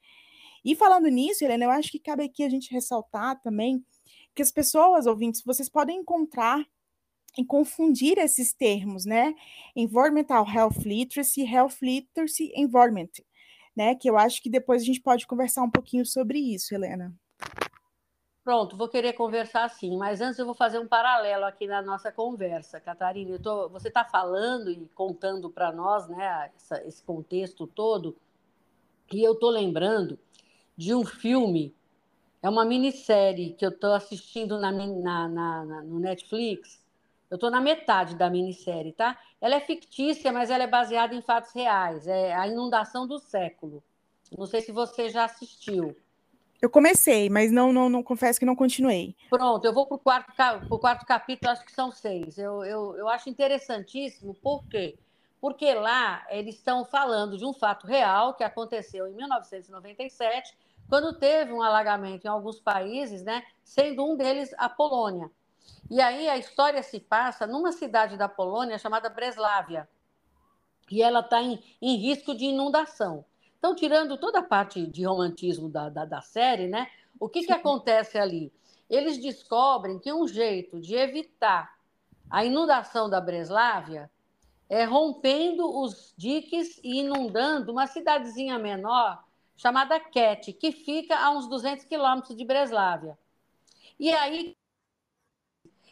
E 0.65 0.75
falando 0.75 1.09
nisso, 1.09 1.45
Helena, 1.45 1.65
eu 1.65 1.69
acho 1.69 1.91
que 1.91 1.99
cabe 1.99 2.23
aqui 2.23 2.43
a 2.43 2.49
gente 2.49 2.73
ressaltar 2.73 3.39
também 3.39 3.85
que 4.33 4.41
as 4.41 4.51
pessoas 4.51 5.05
ouvintes, 5.05 5.43
vocês 5.45 5.69
podem 5.69 5.99
encontrar 5.99 6.65
em 7.37 7.45
confundir 7.45 8.17
esses 8.17 8.51
termos, 8.51 9.05
né? 9.05 9.35
Environmental 9.75 10.43
Health 10.51 10.81
Literacy, 10.83 11.43
Health 11.43 11.77
Literacy 11.83 12.51
Environment, 12.55 13.11
né? 13.75 13.93
Que 13.93 14.09
eu 14.09 14.17
acho 14.17 14.41
que 14.41 14.49
depois 14.49 14.81
a 14.81 14.85
gente 14.85 15.01
pode 15.01 15.27
conversar 15.27 15.61
um 15.61 15.69
pouquinho 15.69 16.03
sobre 16.03 16.39
isso, 16.39 16.73
Helena. 16.73 17.15
Pronto, 18.43 18.75
vou 18.75 18.89
querer 18.89 19.13
conversar 19.13 19.69
sim, 19.69 19.95
mas 19.95 20.19
antes 20.19 20.37
eu 20.37 20.45
vou 20.45 20.53
fazer 20.53 20.77
um 20.77 20.87
paralelo 20.87 21.45
aqui 21.45 21.65
na 21.65 21.81
nossa 21.81 22.11
conversa, 22.11 22.79
Catarina. 22.79 23.39
Tô, 23.39 23.69
você 23.69 23.87
está 23.87 24.03
falando 24.03 24.69
e 24.69 24.85
contando 24.93 25.49
para 25.49 25.71
nós, 25.71 26.09
né, 26.09 26.51
essa, 26.53 26.85
esse 26.85 27.01
contexto 27.03 27.65
todo, 27.65 28.17
e 29.13 29.23
eu 29.23 29.31
estou 29.31 29.49
lembrando 29.49 30.19
de 30.75 30.93
um 30.93 31.05
filme, 31.05 31.73
é 32.41 32.49
uma 32.49 32.65
minissérie 32.65 33.53
que 33.53 33.65
eu 33.65 33.69
estou 33.69 33.93
assistindo 33.93 34.59
na, 34.59 34.71
na, 34.71 35.27
na, 35.29 35.63
no 35.83 35.99
Netflix, 35.99 36.83
eu 37.31 37.35
estou 37.35 37.49
na 37.49 37.61
metade 37.61 38.15
da 38.15 38.29
minissérie, 38.29 38.91
tá? 38.91 39.17
Ela 39.39 39.55
é 39.55 39.59
fictícia, 39.61 40.31
mas 40.33 40.49
ela 40.49 40.65
é 40.65 40.67
baseada 40.67 41.15
em 41.15 41.21
fatos 41.21 41.51
reais. 41.53 42.05
É 42.07 42.31
a 42.35 42.47
inundação 42.47 43.07
do 43.07 43.17
século. 43.17 43.81
Não 44.37 44.45
sei 44.45 44.61
se 44.61 44.71
você 44.71 45.09
já 45.09 45.23
assistiu. 45.23 45.95
Eu 46.63 46.69
comecei, 46.69 47.29
mas 47.29 47.51
não, 47.51 47.73
não, 47.73 47.89
não 47.89 48.01
confesso 48.01 48.39
que 48.39 48.45
não 48.45 48.55
continuei. 48.55 49.17
Pronto, 49.29 49.65
eu 49.65 49.73
vou 49.73 49.85
para 49.85 49.95
o 49.95 49.99
quarto, 49.99 50.33
pro 50.69 50.79
quarto 50.79 51.05
capítulo, 51.05 51.51
acho 51.51 51.65
que 51.65 51.73
são 51.73 51.91
seis. 51.91 52.37
Eu, 52.37 52.63
eu, 52.63 52.95
eu 52.95 53.09
acho 53.09 53.29
interessantíssimo, 53.29 54.33
por 54.35 54.63
quê? 54.69 54.97
Porque 55.41 55.73
lá 55.73 56.25
eles 56.29 56.55
estão 56.55 56.85
falando 56.85 57.37
de 57.37 57.45
um 57.45 57.51
fato 57.51 57.85
real 57.85 58.33
que 58.33 58.45
aconteceu 58.45 59.09
em 59.09 59.13
1997, 59.13 60.57
quando 60.87 61.19
teve 61.19 61.51
um 61.51 61.61
alagamento 61.61 62.23
em 62.23 62.29
alguns 62.29 62.61
países, 62.61 63.25
né, 63.25 63.43
sendo 63.61 64.09
um 64.09 64.15
deles 64.15 64.55
a 64.57 64.69
Polônia. 64.69 65.29
E 65.91 65.99
aí 65.99 66.29
a 66.29 66.37
história 66.37 66.81
se 66.81 66.97
passa 66.97 67.45
numa 67.45 67.73
cidade 67.73 68.15
da 68.15 68.29
Polônia 68.29 68.79
chamada 68.79 69.09
Breslávia. 69.09 69.85
e 70.89 71.03
ela 71.03 71.19
está 71.19 71.41
em, 71.41 71.61
em 71.81 71.97
risco 71.97 72.33
de 72.33 72.45
inundação. 72.45 73.25
Então, 73.63 73.73
tirando 73.73 74.17
toda 74.17 74.39
a 74.39 74.43
parte 74.43 74.85
de 74.85 75.05
romantismo 75.05 75.69
da, 75.69 75.87
da, 75.87 76.03
da 76.03 76.19
série, 76.19 76.67
né? 76.67 76.91
O 77.17 77.29
que, 77.29 77.45
que 77.45 77.51
acontece 77.53 78.17
ali? 78.17 78.51
Eles 78.89 79.17
descobrem 79.17 79.97
que 79.99 80.11
um 80.11 80.27
jeito 80.27 80.81
de 80.81 80.95
evitar 80.95 81.73
a 82.29 82.43
inundação 82.43 83.09
da 83.09 83.21
Breslávia 83.21 84.11
é 84.67 84.83
rompendo 84.83 85.79
os 85.79 86.13
diques 86.17 86.77
e 86.83 86.99
inundando 86.99 87.71
uma 87.71 87.87
cidadezinha 87.87 88.59
menor 88.59 89.23
chamada 89.55 89.97
Ket, 89.97 90.51
que 90.51 90.73
fica 90.73 91.17
a 91.17 91.29
uns 91.29 91.47
200 91.47 91.85
quilômetros 91.85 92.35
de 92.35 92.43
Breslávia. 92.43 93.17
E 93.97 94.11
aí 94.11 94.57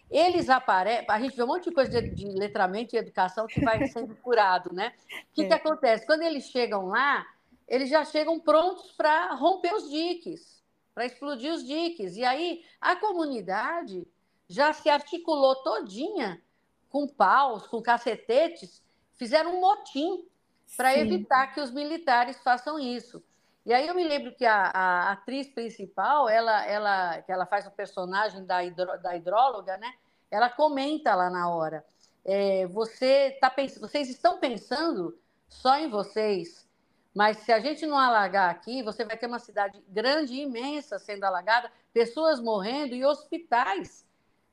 eles 0.09 0.49
aparecem, 0.49 1.05
a 1.09 1.19
gente 1.21 1.37
vê 1.37 1.43
um 1.43 1.47
monte 1.47 1.69
de 1.69 1.73
coisa 1.73 2.01
de, 2.01 2.09
de 2.09 2.25
letramento 2.25 2.93
e 2.93 2.99
educação 2.99 3.47
que 3.47 3.63
vai 3.63 3.87
sendo 3.87 4.13
curado, 4.17 4.73
né? 4.73 4.91
O 5.31 5.35
que, 5.35 5.43
é. 5.43 5.47
que 5.47 5.53
acontece? 5.53 6.05
Quando 6.05 6.23
eles 6.23 6.49
chegam 6.49 6.87
lá, 6.87 7.25
eles 7.68 7.89
já 7.89 8.03
chegam 8.03 8.39
prontos 8.39 8.91
para 8.91 9.34
romper 9.34 9.74
os 9.74 9.89
diques, 9.89 10.63
para 10.94 11.06
explodir 11.06 11.53
os 11.53 11.65
diques. 11.65 12.15
E 12.18 12.24
aí 12.24 12.63
a 12.80 12.96
comunidade 12.96 14.08
já 14.48 14.74
se 14.74 14.89
articulou 14.89 15.56
todinha 15.63 16.41
com 16.89 17.08
paus, 17.08 17.65
com 17.68 17.82
cacetetes, 17.82 18.84
fizeram 19.13 19.56
um 19.56 19.62
motim 19.62 20.27
para 20.75 20.98
evitar 20.98 21.53
que 21.53 21.62
os 21.62 21.72
militares 21.72 22.38
façam 22.44 22.77
isso. 22.77 23.24
E 23.65 23.74
aí 23.74 23.88
eu 23.88 23.94
me 23.94 24.03
lembro 24.03 24.34
que 24.34 24.46
a, 24.46 24.72
a 24.74 25.12
atriz 25.12 25.48
principal, 25.48 26.27
ela, 26.27 26.65
ela, 26.65 27.22
que 27.22 27.32
ela 27.32 27.46
faz 27.46 27.68
o 27.68 27.72
personagem 27.72 28.44
da, 28.46 28.63
hidro, 28.63 29.00
da 29.01 29.15
hidróloga, 29.15 29.77
né? 29.77 29.94
Ela 30.30 30.50
comenta 30.50 31.13
lá 31.13 31.30
na 31.30 31.50
hora. 31.50 31.86
É, 32.25 32.65
você 32.68 33.38
tá, 33.39 33.53
vocês 33.80 34.10
estão 34.10 34.39
pensando 34.39 35.18
só 35.48 35.77
em 35.77 35.89
vocês, 35.89 36.68
mas 37.13 37.38
se 37.38 37.51
a 37.51 37.60
gente 37.60 37.86
não 37.86 37.98
alagar 37.98 38.50
aqui, 38.50 38.82
você 38.82 39.03
vai 39.03 39.18
ter 39.18 39.27
uma 39.27 39.39
cidade 39.39 39.84
grande 39.89 40.34
e 40.34 40.41
imensa 40.41 40.98
sendo 40.98 41.24
alagada, 41.24 41.72
pessoas 41.94 42.39
morrendo 42.39 42.96
e 42.96 43.06
hospitais 43.06 44.06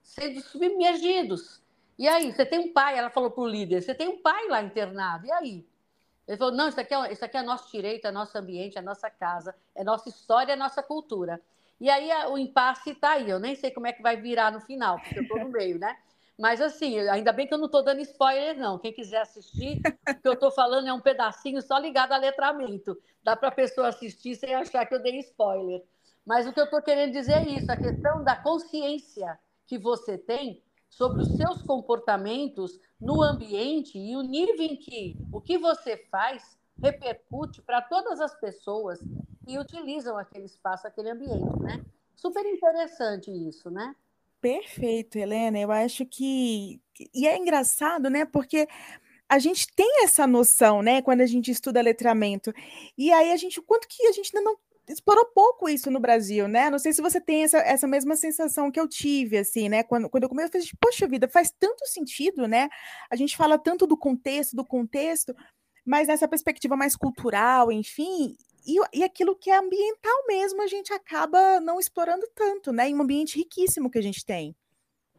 sendo 0.03 0.41
submergidos. 0.41 1.63
E 1.99 2.09
aí, 2.09 2.33
você 2.33 2.47
tem 2.47 2.59
um 2.59 2.73
pai, 2.73 2.97
ela 2.97 3.11
falou 3.11 3.31
para 3.31 3.43
o 3.43 3.49
líder, 3.49 3.83
você 3.83 3.95
tem 3.95 4.09
um 4.09 4.23
pai 4.23 4.49
lá 4.49 4.63
internado, 4.63 5.27
e 5.27 5.33
aí? 5.33 5.67
Ele 6.29 6.37
falou: 6.37 6.55
não, 6.55 6.69
isso 6.69 6.79
aqui, 6.79 6.95
é, 6.95 7.13
isso 7.13 7.25
aqui 7.25 7.37
é 7.37 7.43
nosso 7.43 7.73
direito, 7.73 8.07
é 8.07 8.11
nosso 8.13 8.37
ambiente, 8.37 8.79
é 8.79 8.83
nossa 8.83 9.09
casa, 9.09 9.55
é 9.75 9.83
nossa 9.83 10.09
história, 10.09 10.53
é 10.53 10.57
nossa 10.57 10.83
cultura. 10.83 11.41
E 11.81 11.89
aí 11.89 12.11
o 12.27 12.37
impasse 12.37 12.91
está 12.91 13.13
aí. 13.13 13.31
Eu 13.31 13.39
nem 13.39 13.57
sei 13.57 13.71
como 13.71 13.87
é 13.87 13.93
que 13.93 14.03
vai 14.03 14.17
virar 14.17 14.53
no 14.53 14.61
final, 14.61 14.99
porque 15.01 15.19
eu 15.19 15.23
estou 15.23 15.39
no 15.39 15.49
meio, 15.49 15.79
né? 15.79 15.97
Mas 16.39 16.61
assim, 16.61 17.01
ainda 17.09 17.33
bem 17.33 17.49
que 17.49 17.53
eu 17.53 17.59
não 17.59 17.67
estou 17.67 17.83
dando 17.83 18.01
spoiler, 18.01 18.57
não. 18.57 18.79
Quem 18.79 18.93
quiser 18.93 19.23
assistir, 19.23 19.81
o 20.09 20.15
que 20.23 20.29
eu 20.29 20.35
estou 20.35 20.53
falando 20.53 20.87
é 20.87 20.93
um 20.93 21.01
pedacinho 21.01 21.61
só 21.61 21.77
ligado 21.79 22.13
a 22.13 22.17
letramento. 22.17 22.97
Dá 23.25 23.35
para 23.35 23.49
a 23.49 23.53
pessoa 23.53 23.89
assistir 23.89 24.37
sem 24.37 24.55
achar 24.55 24.87
que 24.87 24.95
eu 24.95 25.03
dei 25.03 25.19
spoiler. 25.19 25.85
Mas 26.25 26.47
o 26.47 26.53
que 26.53 26.61
eu 26.61 26.65
estou 26.65 26.81
querendo 26.81 27.13
dizer 27.13 27.33
é 27.33 27.45
isso: 27.45 27.73
a 27.73 27.77
questão 27.77 28.23
da 28.23 28.37
consciência 28.37 29.39
que 29.67 29.79
você 29.79 30.17
tem 30.17 30.63
sobre 30.89 31.23
os 31.23 31.35
seus 31.35 31.61
comportamentos 31.63 32.79
no 33.01 33.21
ambiente 33.21 33.99
e 33.99 34.17
o 34.17 34.23
nível 34.23 34.65
em 34.65 34.77
que 34.77 35.21
o 35.33 35.41
que 35.41 35.59
você 35.59 35.97
faz 36.11 36.57
repercute 36.81 37.61
para 37.63 37.83
todas 37.83 38.21
as 38.21 38.39
pessoas 38.39 39.05
que 39.45 39.59
utilizam 39.59 40.17
aquele 40.17 40.47
espaço, 40.47 40.87
aquele 40.87 41.11
ambiente, 41.11 41.61
né? 41.61 41.83
Super 42.15 42.47
interessante 42.47 43.31
isso, 43.31 43.71
né? 43.71 43.95
Perfeito, 44.41 45.19
Helena. 45.19 45.59
Eu 45.59 45.71
acho 45.73 46.07
que 46.07 46.81
e 47.15 47.27
é 47.27 47.37
engraçado, 47.37 48.09
né? 48.11 48.25
Porque 48.25 48.69
a 49.29 49.39
gente 49.39 49.67
tem 49.75 50.05
essa 50.05 50.27
noção, 50.27 50.83
né, 50.83 51.03
quando 51.03 51.21
a 51.21 51.27
gente 51.27 51.51
estuda 51.51 51.83
letramento. 51.83 52.53
E 52.97 53.13
aí 53.13 53.31
a 53.33 53.37
gente, 53.37 53.61
quanto 53.61 53.87
que 53.89 54.07
a 54.07 54.13
gente 54.13 54.35
ainda 54.35 54.51
não 54.51 54.57
explorou 54.89 55.27
pouco 55.35 55.69
isso 55.69 55.91
no 55.91 56.01
Brasil, 56.01 56.49
né? 56.49 56.71
Não 56.71 56.79
sei 56.79 56.93
se 56.95 57.03
você 57.03 57.21
tem 57.21 57.43
essa, 57.45 57.59
essa 57.59 57.87
mesma 57.87 58.17
sensação 58.17 58.71
que 58.71 58.81
eu 58.81 58.89
tive, 58.89 59.37
assim, 59.39 59.69
né? 59.69 59.83
Quando, 59.83 60.09
quando 60.09 60.23
eu 60.23 60.29
comecei, 60.31 60.49
eu 60.49 60.53
falei, 60.53 60.69
poxa 60.81 61.07
vida, 61.07 61.29
faz 61.29 61.51
tanto 61.59 61.87
sentido, 61.87 62.49
né? 62.49 62.69
A 63.11 63.17
gente 63.17 63.37
fala 63.37 63.59
tanto 63.59 63.87
do 63.87 63.99
contexto, 63.99 64.57
do 64.57 64.65
contexto, 64.65 65.35
mas 65.85 66.09
nessa 66.09 66.27
perspectiva 66.27 66.77
mais 66.77 66.97
cultural, 66.97 67.71
enfim, 67.71 68.35
e, 68.67 68.99
e 68.99 69.05
aquilo 69.05 69.37
que 69.37 69.51
é 69.51 69.59
ambiental 69.59 70.27
mesmo, 70.27 70.63
a 70.63 70.67
gente 70.67 70.93
acaba 70.93 71.61
não 71.61 71.79
explorando 71.79 72.27
tanto, 72.35 72.73
né? 72.73 72.89
Em 72.89 72.95
um 72.95 73.03
ambiente 73.03 73.37
riquíssimo 73.37 73.91
que 73.91 73.99
a 73.99 74.03
gente 74.03 74.25
tem. 74.25 74.55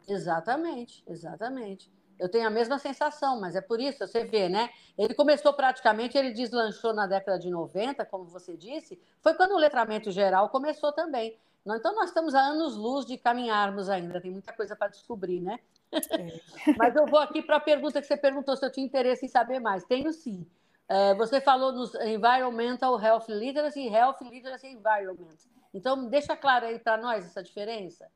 Exatamente, 0.07 1.03
exatamente. 1.07 1.91
Eu 2.19 2.27
tenho 2.27 2.45
a 2.45 2.49
mesma 2.49 2.77
sensação, 2.77 3.39
mas 3.39 3.55
é 3.55 3.61
por 3.61 3.79
isso, 3.79 4.05
você 4.05 4.25
vê, 4.25 4.49
né? 4.49 4.69
Ele 4.97 5.13
começou 5.13 5.53
praticamente, 5.53 6.17
ele 6.17 6.31
deslanchou 6.31 6.93
na 6.93 7.07
década 7.07 7.39
de 7.39 7.49
90, 7.49 8.05
como 8.05 8.25
você 8.25 8.57
disse, 8.57 8.99
foi 9.21 9.33
quando 9.35 9.53
o 9.53 9.57
letramento 9.57 10.11
geral 10.11 10.49
começou 10.49 10.91
também. 10.91 11.37
Então, 11.65 11.93
nós 11.93 12.09
estamos 12.09 12.33
a 12.33 12.41
anos-luz 12.41 13.05
de 13.05 13.17
caminharmos 13.17 13.89
ainda, 13.89 14.19
tem 14.19 14.31
muita 14.31 14.51
coisa 14.51 14.75
para 14.75 14.87
descobrir, 14.87 15.39
né? 15.39 15.59
É. 15.91 16.39
Mas 16.77 16.95
eu 16.95 17.05
vou 17.05 17.19
aqui 17.19 17.41
para 17.41 17.57
a 17.57 17.61
pergunta 17.61 18.01
que 18.01 18.07
você 18.07 18.17
perguntou 18.17 18.55
se 18.57 18.65
eu 18.65 18.71
tinha 18.71 18.85
interesse 18.85 19.25
em 19.25 19.29
saber 19.29 19.59
mais. 19.59 19.83
Tenho 19.85 20.11
sim. 20.11 20.45
É, 20.89 21.13
você 21.13 21.39
falou 21.39 21.71
nos 21.71 21.93
Environmental 21.95 22.99
Health 22.99 23.25
Literacy 23.29 23.81
e 23.81 23.93
Health 23.93 24.17
Literacy 24.21 24.67
Environment. 24.67 25.37
Então, 25.73 26.09
deixa 26.09 26.35
claro 26.35 26.65
aí 26.65 26.79
para 26.79 26.97
nós 26.97 27.25
essa 27.25 27.43
diferença. 27.43 28.09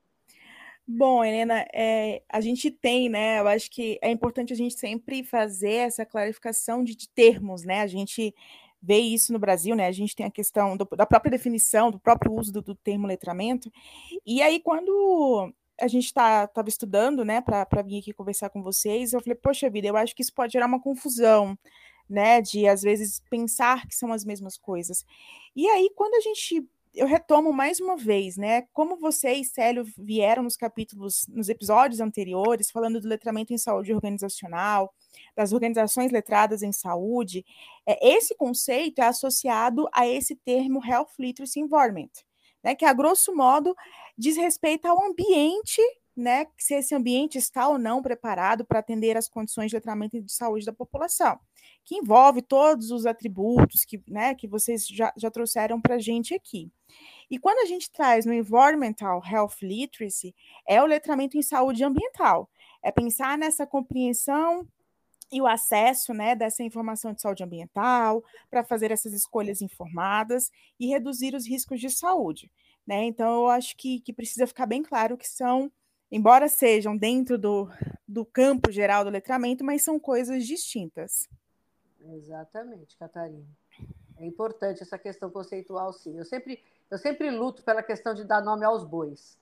Bom, 0.85 1.23
Helena, 1.23 1.65
é, 1.71 2.23
a 2.27 2.41
gente 2.41 2.69
tem, 2.69 3.07
né? 3.07 3.39
Eu 3.39 3.47
acho 3.47 3.69
que 3.69 3.97
é 4.01 4.09
importante 4.09 4.51
a 4.51 4.55
gente 4.55 4.77
sempre 4.77 5.23
fazer 5.23 5.75
essa 5.75 6.05
clarificação 6.05 6.83
de, 6.83 6.95
de 6.95 7.07
termos, 7.07 7.63
né? 7.63 7.81
A 7.81 7.87
gente 7.87 8.35
vê 8.81 8.97
isso 8.97 9.31
no 9.31 9.39
Brasil, 9.39 9.75
né? 9.75 9.87
A 9.87 9.91
gente 9.93 10.15
tem 10.15 10.25
a 10.25 10.31
questão 10.31 10.75
do, 10.75 10.85
da 10.97 11.05
própria 11.05 11.31
definição, 11.31 11.89
do 11.89 11.99
próprio 11.99 12.33
uso 12.33 12.51
do, 12.51 12.61
do, 12.61 12.75
termo 12.75 13.07
letramento. 13.07 13.71
E 14.25 14.41
aí, 14.41 14.59
quando 14.59 15.53
a 15.79 15.87
gente 15.87 16.05
estava 16.05 16.47
tá, 16.47 16.63
estudando, 16.67 17.23
né, 17.23 17.39
para 17.39 17.81
vir 17.81 17.99
aqui 17.99 18.11
conversar 18.11 18.49
com 18.49 18.61
vocês, 18.61 19.13
eu 19.13 19.21
falei, 19.21 19.35
poxa 19.35 19.69
vida, 19.69 19.87
eu 19.87 19.95
acho 19.95 20.13
que 20.13 20.21
isso 20.21 20.33
pode 20.33 20.51
gerar 20.51 20.65
uma 20.65 20.81
confusão, 20.81 21.57
né? 22.09 22.41
De 22.41 22.67
às 22.67 22.81
vezes 22.81 23.21
pensar 23.29 23.87
que 23.87 23.95
são 23.95 24.11
as 24.11 24.25
mesmas 24.25 24.57
coisas. 24.57 25.05
E 25.55 25.67
aí, 25.67 25.89
quando 25.95 26.15
a 26.15 26.19
gente 26.19 26.67
eu 26.93 27.07
retomo 27.07 27.51
mais 27.51 27.79
uma 27.79 27.97
vez, 27.97 28.37
né? 28.37 28.63
Como 28.71 28.97
você 28.97 29.33
e 29.33 29.43
Célio 29.43 29.83
vieram 29.97 30.43
nos 30.43 30.55
capítulos, 30.55 31.25
nos 31.27 31.49
episódios 31.49 31.99
anteriores, 31.99 32.69
falando 32.69 33.01
do 33.01 33.07
letramento 33.07 33.51
em 33.51 33.57
saúde 33.57 33.91
organizacional, 33.93 34.93
das 35.35 35.53
organizações 35.53 36.11
letradas 36.11 36.61
em 36.61 36.71
saúde, 36.71 37.43
é, 37.85 38.15
esse 38.15 38.35
conceito 38.35 38.99
é 38.99 39.07
associado 39.07 39.87
a 39.91 40.07
esse 40.07 40.35
termo 40.35 40.85
Health 40.85 41.09
Literacy 41.17 41.59
Environment, 41.61 42.11
né? 42.63 42.75
Que, 42.75 42.85
a 42.85 42.93
grosso 42.93 43.35
modo, 43.35 43.75
diz 44.15 44.37
respeito 44.37 44.85
ao 44.85 45.03
ambiente 45.03 45.81
né, 46.15 46.45
se 46.57 46.75
esse 46.75 46.93
ambiente 46.93 47.37
está 47.37 47.67
ou 47.67 47.77
não 47.77 48.01
preparado 48.01 48.63
para 48.63 48.79
atender 48.79 49.17
às 49.17 49.27
condições 49.27 49.71
de 49.71 49.75
letramento 49.77 50.15
e 50.15 50.21
de 50.21 50.31
saúde 50.31 50.65
da 50.65 50.71
população, 50.71 51.39
que 51.85 51.95
envolve 51.95 52.41
todos 52.41 52.91
os 52.91 53.05
atributos 53.05 53.83
que, 53.83 54.01
né, 54.07 54.33
que 54.35 54.47
vocês 54.47 54.87
já, 54.87 55.13
já 55.17 55.29
trouxeram 55.29 55.81
para 55.81 55.95
a 55.95 55.99
gente 55.99 56.33
aqui. 56.33 56.71
E 57.29 57.37
quando 57.37 57.59
a 57.59 57.65
gente 57.65 57.91
traz 57.91 58.25
no 58.25 58.33
Environmental 58.33 59.21
Health 59.25 59.57
Literacy, 59.61 60.35
é 60.67 60.81
o 60.81 60.85
letramento 60.85 61.37
em 61.37 61.41
saúde 61.41 61.83
ambiental, 61.83 62.49
é 62.81 62.91
pensar 62.91 63.37
nessa 63.37 63.65
compreensão 63.65 64.67
e 65.31 65.41
o 65.41 65.47
acesso 65.47 66.13
né, 66.13 66.35
dessa 66.35 66.63
informação 66.63 67.11
de 67.11 67.21
saúde 67.21 67.43
ambiental 67.43 68.23
para 68.49 68.63
fazer 68.63 68.91
essas 68.91 69.13
escolhas 69.13 69.61
informadas 69.61 70.51
e 70.79 70.87
reduzir 70.87 71.33
os 71.33 71.47
riscos 71.47 71.79
de 71.79 71.89
saúde. 71.89 72.51
Né? 72.85 73.05
Então, 73.05 73.43
eu 73.43 73.47
acho 73.47 73.75
que, 73.75 73.99
que 74.01 74.13
precisa 74.13 74.45
ficar 74.45 74.65
bem 74.65 74.83
claro 74.83 75.17
que 75.17 75.27
são 75.27 75.71
embora 76.13 76.47
sejam 76.47 76.95
dentro 76.95 77.39
do, 77.39 77.67
do 78.07 78.23
campo 78.23 78.71
geral 78.71 79.03
do 79.03 79.09
letramento, 79.09 79.63
mas 79.63 79.81
são 79.81 79.99
coisas 79.99 80.45
distintas. 80.45 81.27
Exatamente, 82.11 82.97
Catarina. 82.97 83.45
É 84.17 84.25
importante 84.25 84.83
essa 84.83 84.97
questão 84.97 85.29
conceitual, 85.29 85.91
sim. 85.93 86.17
Eu 86.17 86.25
sempre, 86.25 86.61
eu 86.89 86.97
sempre 86.97 87.29
luto 87.31 87.63
pela 87.63 87.81
questão 87.81 88.13
de 88.13 88.23
dar 88.23 88.41
nome 88.41 88.65
aos 88.65 88.83
bois. 88.83 89.37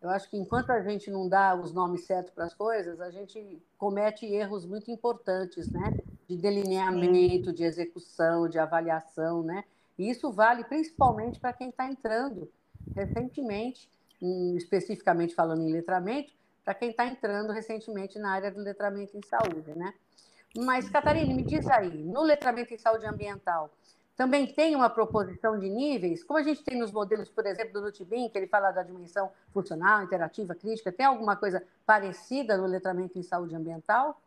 Eu 0.00 0.10
acho 0.10 0.28
que 0.28 0.36
enquanto 0.36 0.70
a 0.70 0.82
gente 0.82 1.10
não 1.10 1.28
dá 1.28 1.54
os 1.54 1.72
nomes 1.72 2.04
certos 2.04 2.32
para 2.32 2.44
as 2.44 2.54
coisas, 2.54 3.00
a 3.00 3.10
gente 3.10 3.62
comete 3.78 4.26
erros 4.26 4.66
muito 4.66 4.90
importantes, 4.90 5.70
né? 5.70 5.96
De 6.28 6.36
delineamento, 6.36 7.52
de 7.52 7.62
execução, 7.62 8.48
de 8.48 8.58
avaliação, 8.58 9.42
né? 9.42 9.64
E 9.98 10.10
isso 10.10 10.32
vale 10.32 10.64
principalmente 10.64 11.38
para 11.38 11.52
quem 11.52 11.68
está 11.68 11.86
entrando 11.86 12.50
recentemente 12.96 13.88
em, 14.20 14.56
especificamente 14.56 15.34
falando 15.34 15.62
em 15.62 15.70
letramento, 15.70 16.32
para 16.64 16.74
quem 16.74 16.90
está 16.90 17.06
entrando 17.06 17.52
recentemente 17.52 18.18
na 18.18 18.32
área 18.32 18.50
do 18.50 18.60
letramento 18.60 19.16
em 19.16 19.22
saúde, 19.22 19.72
né? 19.76 19.94
Mas, 20.56 20.88
Catarina, 20.88 21.34
me 21.34 21.42
diz 21.42 21.66
aí, 21.68 22.02
no 22.04 22.22
letramento 22.22 22.74
em 22.74 22.78
saúde 22.78 23.06
ambiental, 23.06 23.70
também 24.16 24.46
tem 24.46 24.76
uma 24.76 24.90
proposição 24.90 25.58
de 25.58 25.68
níveis, 25.68 26.22
como 26.22 26.38
a 26.38 26.42
gente 26.42 26.62
tem 26.62 26.78
nos 26.78 26.92
modelos, 26.92 27.30
por 27.30 27.46
exemplo, 27.46 27.72
do 27.72 27.82
Nutbin, 27.82 28.28
que 28.28 28.38
ele 28.38 28.46
fala 28.46 28.70
da 28.70 28.82
dimensão 28.82 29.30
funcional, 29.52 30.02
interativa, 30.02 30.54
crítica, 30.54 30.92
tem 30.92 31.06
alguma 31.06 31.34
coisa 31.34 31.62
parecida 31.86 32.56
no 32.56 32.66
letramento 32.66 33.18
em 33.18 33.22
saúde 33.22 33.56
ambiental? 33.56 34.20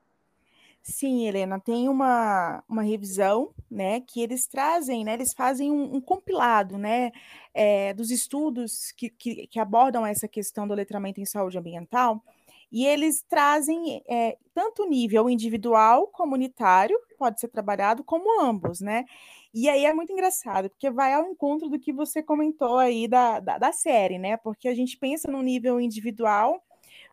Sim, 0.81 1.27
Helena, 1.27 1.59
tem 1.59 1.89
uma, 1.89 2.63
uma 2.69 2.83
revisão, 2.83 3.51
né, 3.69 4.01
que 4.01 4.21
eles 4.21 4.45
trazem, 4.45 5.03
né, 5.03 5.13
eles 5.13 5.33
fazem 5.33 5.71
um, 5.71 5.95
um 5.95 6.01
compilado, 6.01 6.77
né, 6.77 7.11
é, 7.53 7.91
dos 7.93 8.11
estudos 8.11 8.91
que, 8.91 9.09
que, 9.09 9.47
que, 9.47 9.59
abordam 9.59 10.05
essa 10.05 10.27
questão 10.27 10.67
do 10.67 10.75
letramento 10.75 11.19
em 11.19 11.25
saúde 11.25 11.57
ambiental, 11.57 12.23
e 12.71 12.85
eles 12.85 13.23
trazem 13.27 14.03
é, 14.09 14.37
tanto 14.53 14.87
nível 14.87 15.29
individual, 15.29 16.07
comunitário, 16.07 16.97
pode 17.17 17.39
ser 17.39 17.47
trabalhado, 17.47 18.03
como 18.03 18.41
ambos, 18.41 18.81
né, 18.81 19.05
e 19.53 19.69
aí 19.69 19.85
é 19.85 19.93
muito 19.93 20.11
engraçado, 20.11 20.69
porque 20.69 20.89
vai 20.89 21.13
ao 21.13 21.25
encontro 21.27 21.69
do 21.69 21.79
que 21.79 21.93
você 21.93 22.21
comentou 22.21 22.77
aí 22.77 23.07
da, 23.07 23.39
da, 23.39 23.57
da 23.57 23.71
série, 23.71 24.17
né, 24.17 24.37
porque 24.37 24.67
a 24.67 24.75
gente 24.75 24.97
pensa 24.97 25.31
no 25.31 25.41
nível 25.41 25.79
individual, 25.79 26.61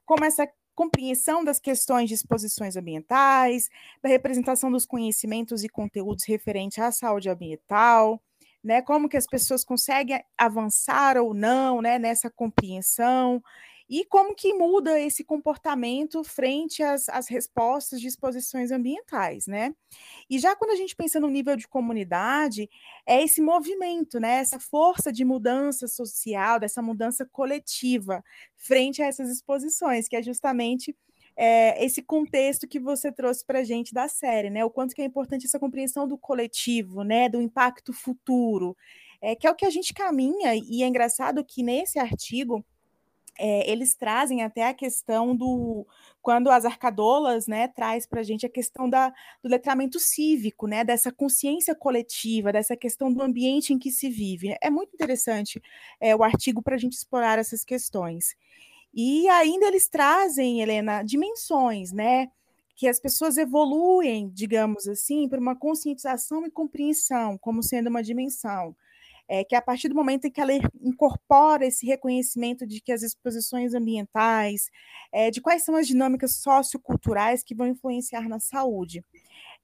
como 0.04 0.24
essa 0.24 0.48
compreensão 0.74 1.44
das 1.44 1.60
questões 1.60 2.08
de 2.08 2.14
exposições 2.14 2.76
ambientais, 2.76 3.68
da 4.02 4.08
representação 4.08 4.70
dos 4.70 4.86
conhecimentos 4.86 5.62
e 5.64 5.68
conteúdos 5.68 6.24
referentes 6.26 6.78
à 6.78 6.90
saúde 6.90 7.28
ambiental, 7.28 8.20
né, 8.62 8.80
como 8.80 9.08
que 9.08 9.16
as 9.16 9.26
pessoas 9.26 9.64
conseguem 9.64 10.22
avançar 10.38 11.16
ou 11.16 11.34
não, 11.34 11.82
né, 11.82 11.98
nessa 11.98 12.30
compreensão, 12.30 13.42
e 13.92 14.06
como 14.06 14.34
que 14.34 14.54
muda 14.54 14.98
esse 14.98 15.22
comportamento 15.22 16.24
frente 16.24 16.82
às, 16.82 17.10
às, 17.10 17.28
respostas 17.28 18.00
de 18.00 18.08
exposições 18.08 18.70
ambientais, 18.70 19.46
né? 19.46 19.74
E 20.30 20.38
já 20.38 20.56
quando 20.56 20.70
a 20.70 20.76
gente 20.76 20.96
pensa 20.96 21.20
no 21.20 21.28
nível 21.28 21.56
de 21.56 21.68
comunidade, 21.68 22.70
é 23.04 23.22
esse 23.22 23.42
movimento, 23.42 24.18
né? 24.18 24.36
Essa 24.36 24.58
força 24.58 25.12
de 25.12 25.26
mudança 25.26 25.86
social, 25.86 26.58
dessa 26.58 26.80
mudança 26.80 27.28
coletiva 27.30 28.24
frente 28.56 29.02
a 29.02 29.06
essas 29.08 29.28
exposições, 29.28 30.08
que 30.08 30.16
é 30.16 30.22
justamente 30.22 30.96
é, 31.36 31.84
esse 31.84 32.00
contexto 32.00 32.66
que 32.66 32.80
você 32.80 33.12
trouxe 33.12 33.44
para 33.44 33.58
a 33.58 33.64
gente 33.64 33.92
da 33.92 34.08
série, 34.08 34.48
né? 34.48 34.64
O 34.64 34.70
quanto 34.70 34.94
que 34.94 35.02
é 35.02 35.04
importante 35.04 35.44
essa 35.44 35.60
compreensão 35.60 36.08
do 36.08 36.16
coletivo, 36.16 37.02
né? 37.02 37.28
Do 37.28 37.42
impacto 37.42 37.92
futuro, 37.92 38.74
é, 39.20 39.36
que 39.36 39.46
é 39.46 39.50
o 39.50 39.54
que 39.54 39.66
a 39.66 39.70
gente 39.70 39.92
caminha, 39.92 40.54
e 40.54 40.82
é 40.82 40.86
engraçado 40.86 41.44
que 41.44 41.62
nesse 41.62 41.98
artigo 41.98 42.64
é, 43.38 43.70
eles 43.70 43.94
trazem 43.94 44.42
até 44.42 44.68
a 44.68 44.74
questão 44.74 45.34
do 45.34 45.86
quando 46.20 46.50
as 46.50 46.64
arcadolas 46.64 47.46
né, 47.48 47.66
traz 47.66 48.06
para 48.06 48.20
a 48.20 48.22
gente 48.22 48.46
a 48.46 48.48
questão 48.48 48.88
da, 48.88 49.12
do 49.42 49.48
letramento 49.48 49.98
cívico, 49.98 50.68
né, 50.68 50.84
dessa 50.84 51.10
consciência 51.10 51.74
coletiva, 51.74 52.52
dessa 52.52 52.76
questão 52.76 53.12
do 53.12 53.22
ambiente 53.22 53.72
em 53.72 53.78
que 53.78 53.90
se 53.90 54.08
vive. 54.08 54.56
É 54.62 54.70
muito 54.70 54.94
interessante 54.94 55.60
é, 56.00 56.14
o 56.14 56.22
artigo 56.22 56.62
para 56.62 56.76
a 56.76 56.78
gente 56.78 56.92
explorar 56.92 57.38
essas 57.38 57.64
questões. 57.64 58.36
E 58.94 59.28
ainda 59.28 59.66
eles 59.66 59.88
trazem, 59.88 60.60
Helena, 60.60 61.02
dimensões, 61.02 61.92
né? 61.92 62.28
Que 62.76 62.86
as 62.86 63.00
pessoas 63.00 63.36
evoluem, 63.36 64.30
digamos 64.32 64.86
assim, 64.86 65.28
para 65.28 65.40
uma 65.40 65.56
conscientização 65.56 66.46
e 66.46 66.50
compreensão 66.50 67.38
como 67.38 67.62
sendo 67.62 67.88
uma 67.88 68.02
dimensão 68.02 68.76
é, 69.28 69.44
que 69.44 69.54
a 69.54 69.62
partir 69.62 69.88
do 69.88 69.94
momento 69.94 70.26
em 70.26 70.30
que 70.30 70.40
ela 70.40 70.52
incorpora 70.80 71.66
esse 71.66 71.86
reconhecimento 71.86 72.66
de 72.66 72.80
que 72.80 72.92
as 72.92 73.02
exposições 73.02 73.74
ambientais, 73.74 74.70
é, 75.12 75.30
de 75.30 75.40
quais 75.40 75.64
são 75.64 75.76
as 75.76 75.86
dinâmicas 75.86 76.36
socioculturais 76.36 77.42
que 77.42 77.54
vão 77.54 77.66
influenciar 77.66 78.28
na 78.28 78.40
saúde. 78.40 79.04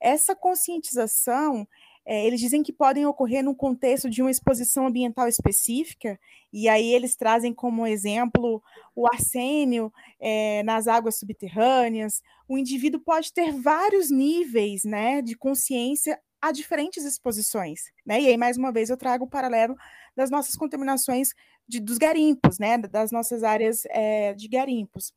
Essa 0.01 0.35
conscientização, 0.35 1.67
é, 2.07 2.27
eles 2.27 2.41
dizem 2.41 2.63
que 2.63 2.73
podem 2.73 3.05
ocorrer 3.05 3.45
no 3.45 3.55
contexto 3.55 4.09
de 4.09 4.23
uma 4.23 4.31
exposição 4.31 4.87
ambiental 4.87 5.29
específica, 5.29 6.19
e 6.53 6.69
aí 6.69 6.95
eles 6.95 7.17
trazem 7.17 7.53
como 7.53 7.87
exemplo 7.87 8.63
o 8.95 9.07
arsênio 9.07 9.93
é, 10.19 10.63
nas 10.63 10.89
águas 10.89 11.19
subterrâneas. 11.19 12.23
O 12.49 12.57
indivíduo 12.57 13.01
pode 13.01 13.33
ter 13.33 13.53
vários 13.53 14.11
níveis 14.11 14.85
né, 14.85 15.21
de 15.21 15.37
consciência 15.37 16.19
a 16.41 16.53
diferentes 16.53 17.05
exposições, 17.05 17.93
né? 18.07 18.21
E 18.21 18.29
aí, 18.29 18.37
mais 18.37 18.57
uma 18.57 18.73
vez, 18.73 18.91
eu 18.91 18.97
trago 18.97 19.25
o 19.25 19.29
paralelo 19.29 19.77
das 20.17 20.31
nossas 20.31 20.57
contaminações 20.57 21.35
de, 21.67 21.81
dos 21.81 21.99
garimpos, 21.99 22.59
né? 22.59 22.79
Das 22.79 23.11
nossas 23.11 23.43
áreas 23.43 23.85
é, 23.87 24.35
de 24.35 24.49
garimpos. 24.49 25.13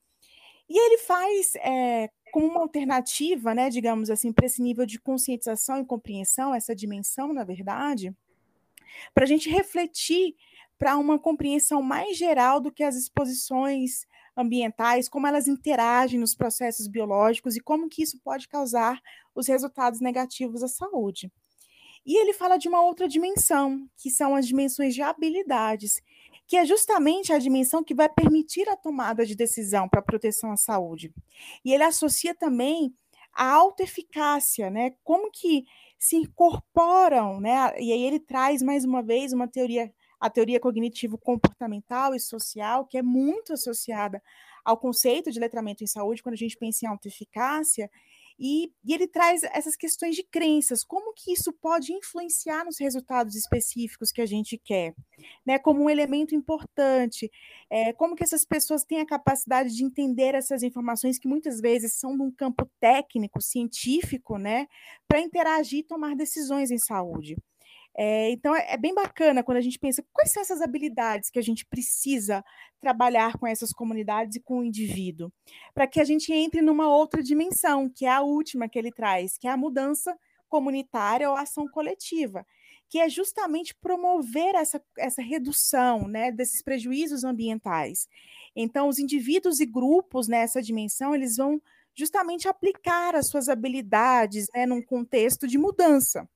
E 0.69 0.77
ele 0.77 0.97
faz 0.99 1.53
é, 1.55 2.09
como 2.31 2.47
uma 2.47 2.61
alternativa, 2.61 3.53
né, 3.53 3.69
digamos 3.69 4.09
assim, 4.09 4.31
para 4.31 4.45
esse 4.45 4.61
nível 4.61 4.85
de 4.85 4.99
conscientização 4.99 5.81
e 5.81 5.85
compreensão, 5.85 6.55
essa 6.55 6.73
dimensão, 6.73 7.33
na 7.33 7.43
verdade, 7.43 8.15
para 9.13 9.25
a 9.25 9.27
gente 9.27 9.49
refletir 9.49 10.33
para 10.79 10.97
uma 10.97 11.19
compreensão 11.19 11.81
mais 11.81 12.17
geral 12.17 12.61
do 12.61 12.71
que 12.71 12.83
as 12.83 12.95
exposições 12.95 14.07
ambientais, 14.35 15.09
como 15.09 15.27
elas 15.27 15.47
interagem 15.47 16.19
nos 16.19 16.33
processos 16.33 16.87
biológicos 16.87 17.55
e 17.55 17.59
como 17.59 17.89
que 17.89 18.01
isso 18.01 18.17
pode 18.23 18.47
causar 18.47 18.99
os 19.35 19.47
resultados 19.47 19.99
negativos 19.99 20.63
à 20.63 20.67
saúde. 20.67 21.31
E 22.05 22.19
ele 22.19 22.33
fala 22.33 22.57
de 22.57 22.67
uma 22.67 22.83
outra 22.83 23.07
dimensão, 23.07 23.87
que 23.95 24.09
são 24.09 24.35
as 24.35 24.47
dimensões 24.47 24.95
de 24.95 25.01
habilidades, 25.01 26.01
que 26.47 26.57
é 26.57 26.65
justamente 26.65 27.31
a 27.31 27.37
dimensão 27.37 27.83
que 27.83 27.93
vai 27.93 28.09
permitir 28.09 28.67
a 28.67 28.75
tomada 28.75 29.25
de 29.25 29.35
decisão 29.35 29.87
para 29.87 29.99
a 29.99 30.03
proteção 30.03 30.51
à 30.51 30.57
saúde. 30.57 31.13
E 31.63 31.71
ele 31.73 31.83
associa 31.83 32.33
também 32.33 32.93
a 33.33 33.49
autoeficácia, 33.51 34.69
né? 34.69 34.93
Como 35.03 35.31
que 35.31 35.63
se 35.97 36.17
incorporam, 36.17 37.39
né? 37.39 37.79
E 37.79 37.93
aí 37.93 38.03
ele 38.03 38.19
traz 38.19 38.61
mais 38.61 38.83
uma 38.83 39.01
vez 39.01 39.31
uma 39.31 39.47
teoria 39.47 39.93
a 40.19 40.29
teoria 40.29 40.59
cognitivo-comportamental 40.59 42.13
e 42.13 42.19
social, 42.19 42.85
que 42.85 42.95
é 42.95 43.01
muito 43.01 43.53
associada 43.53 44.21
ao 44.63 44.77
conceito 44.77 45.31
de 45.31 45.39
letramento 45.39 45.83
em 45.83 45.87
saúde, 45.87 46.21
quando 46.21 46.33
a 46.33 46.37
gente 46.37 46.55
pensa 46.55 46.85
em 46.85 46.87
autoeficácia, 46.87 47.89
e, 48.43 48.73
e, 48.83 48.91
ele 48.95 49.07
traz 49.07 49.43
essas 49.43 49.75
questões 49.75 50.15
de 50.15 50.23
crenças, 50.23 50.83
como 50.83 51.13
que 51.13 51.31
isso 51.31 51.53
pode 51.53 51.93
influenciar 51.93 52.65
nos 52.65 52.79
resultados 52.79 53.35
específicos 53.35 54.11
que 54.11 54.19
a 54.19 54.25
gente 54.25 54.57
quer, 54.57 54.95
né? 55.45 55.59
Como 55.59 55.83
um 55.83 55.89
elemento 55.89 56.33
importante, 56.33 57.31
é, 57.69 57.93
como 57.93 58.15
que 58.15 58.23
essas 58.23 58.43
pessoas 58.43 58.83
têm 58.83 58.99
a 58.99 59.05
capacidade 59.05 59.69
de 59.75 59.83
entender 59.83 60.33
essas 60.33 60.63
informações 60.63 61.19
que 61.19 61.27
muitas 61.27 61.61
vezes 61.61 61.93
são 61.93 62.17
de 62.17 62.23
um 62.23 62.31
campo 62.31 62.67
técnico, 62.79 63.39
científico, 63.39 64.39
né? 64.39 64.65
Para 65.07 65.21
interagir 65.21 65.81
e 65.81 65.83
tomar 65.83 66.15
decisões 66.15 66.71
em 66.71 66.79
saúde. 66.79 67.35
É, 67.97 68.31
então 68.31 68.55
é, 68.55 68.73
é, 68.73 68.77
bem 68.77 68.93
bacana 68.93 69.43
quando 69.43 69.57
a 69.57 69.61
gente 69.61 69.77
pensa 69.77 70.03
quais 70.13 70.31
são 70.31 70.41
essas 70.41 70.61
habilidades 70.61 71.29
que 71.29 71.39
a 71.39 71.41
gente 71.41 71.65
precisa 71.65 72.43
trabalhar 72.79 73.37
com 73.37 73.45
essas 73.45 73.73
comunidades 73.73 74.37
e 74.37 74.39
com 74.39 74.59
o 74.59 74.63
indivíduo, 74.63 75.31
para 75.73 75.85
que 75.87 75.99
a 75.99 76.05
gente 76.05 76.31
entre 76.31 76.61
numa 76.61 76.87
outra 76.87 77.21
dimensão, 77.21 77.89
que 77.89 78.05
é 78.05 78.11
a 78.11 78.21
última 78.21 78.69
que 78.69 78.79
ele 78.79 78.91
traz, 78.91 79.37
que 79.37 79.47
é 79.47 79.51
a 79.51 79.57
mudança 79.57 80.17
comunitária 80.47 81.29
ou 81.29 81.35
ação 81.35 81.67
coletiva, 81.67 82.45
que 82.89 82.99
é 82.99 83.09
justamente 83.09 83.75
promover 83.75 84.55
essa, 84.55 84.81
essa 84.97 85.21
redução 85.21 86.07
né, 86.07 86.31
desses 86.31 86.61
prejuízos 86.61 87.23
ambientais. 87.23 88.07
Então, 88.55 88.87
os 88.87 88.99
indivíduos 88.99 89.59
e 89.59 89.65
grupos 89.65 90.27
nessa 90.27 90.61
dimensão, 90.61 91.15
eles 91.15 91.37
vão 91.37 91.61
justamente 91.93 92.47
aplicar 92.47 93.15
as 93.15 93.27
suas 93.27 93.47
habilidades 93.47 94.47
né, 94.53 94.65
num 94.65 94.81
contexto 94.81 95.47
de 95.47 95.57
mudança 95.57 96.27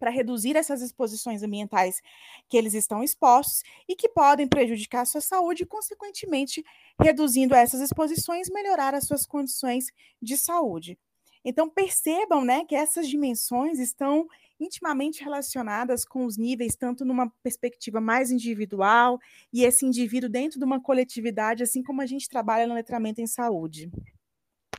para 0.00 0.10
reduzir 0.10 0.56
essas 0.56 0.80
exposições 0.80 1.42
ambientais 1.42 2.00
que 2.48 2.56
eles 2.56 2.72
estão 2.72 3.04
expostos 3.04 3.62
e 3.86 3.94
que 3.94 4.08
podem 4.08 4.48
prejudicar 4.48 5.02
a 5.02 5.04
sua 5.04 5.20
saúde 5.20 5.62
e, 5.62 5.66
consequentemente, 5.66 6.64
reduzindo 6.98 7.54
essas 7.54 7.82
exposições, 7.82 8.48
melhorar 8.48 8.94
as 8.94 9.04
suas 9.04 9.26
condições 9.26 9.92
de 10.20 10.38
saúde. 10.38 10.98
Então, 11.44 11.68
percebam 11.68 12.44
né, 12.44 12.64
que 12.64 12.74
essas 12.74 13.06
dimensões 13.06 13.78
estão 13.78 14.26
intimamente 14.58 15.22
relacionadas 15.22 16.04
com 16.04 16.24
os 16.24 16.36
níveis, 16.36 16.76
tanto 16.76 17.04
numa 17.04 17.30
perspectiva 17.42 18.00
mais 18.00 18.30
individual 18.30 19.18
e 19.52 19.64
esse 19.64 19.86
indivíduo 19.86 20.28
dentro 20.28 20.58
de 20.58 20.64
uma 20.64 20.80
coletividade, 20.80 21.62
assim 21.62 21.82
como 21.82 22.02
a 22.02 22.06
gente 22.06 22.28
trabalha 22.28 22.66
no 22.66 22.74
letramento 22.74 23.20
em 23.20 23.26
saúde. 23.26 23.90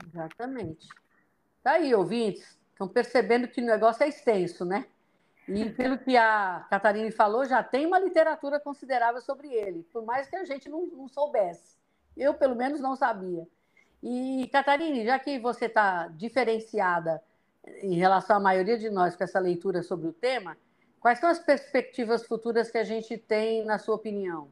Exatamente. 0.07 0.87
Tá 1.63 1.73
aí, 1.73 1.93
ouvintes. 1.93 2.59
Estão 2.71 2.87
percebendo 2.87 3.47
que 3.47 3.61
o 3.61 3.65
negócio 3.65 4.03
é 4.03 4.07
extenso, 4.07 4.65
né? 4.65 4.85
E 5.53 5.69
pelo 5.71 5.97
que 5.97 6.15
a 6.15 6.65
Catarina 6.69 7.11
falou, 7.11 7.45
já 7.45 7.61
tem 7.61 7.85
uma 7.85 7.99
literatura 7.99 8.59
considerável 8.59 9.21
sobre 9.21 9.49
ele, 9.53 9.83
por 9.91 10.05
mais 10.05 10.27
que 10.29 10.35
a 10.35 10.45
gente 10.45 10.69
não, 10.69 10.85
não 10.87 11.07
soubesse. 11.07 11.77
Eu, 12.15 12.33
pelo 12.33 12.55
menos, 12.55 12.79
não 12.79 12.95
sabia. 12.95 13.47
E, 14.01 14.49
Catarina, 14.51 15.03
já 15.03 15.19
que 15.19 15.39
você 15.39 15.65
está 15.65 16.07
diferenciada 16.07 17.21
em 17.81 17.95
relação 17.95 18.37
à 18.37 18.39
maioria 18.39 18.77
de 18.77 18.89
nós 18.89 19.15
com 19.15 19.23
essa 19.23 19.39
leitura 19.39 19.83
sobre 19.83 20.07
o 20.07 20.13
tema, 20.13 20.57
quais 20.99 21.19
são 21.19 21.29
as 21.29 21.39
perspectivas 21.39 22.25
futuras 22.25 22.71
que 22.71 22.77
a 22.77 22.83
gente 22.83 23.17
tem, 23.17 23.63
na 23.63 23.77
sua 23.77 23.95
opinião? 23.95 24.51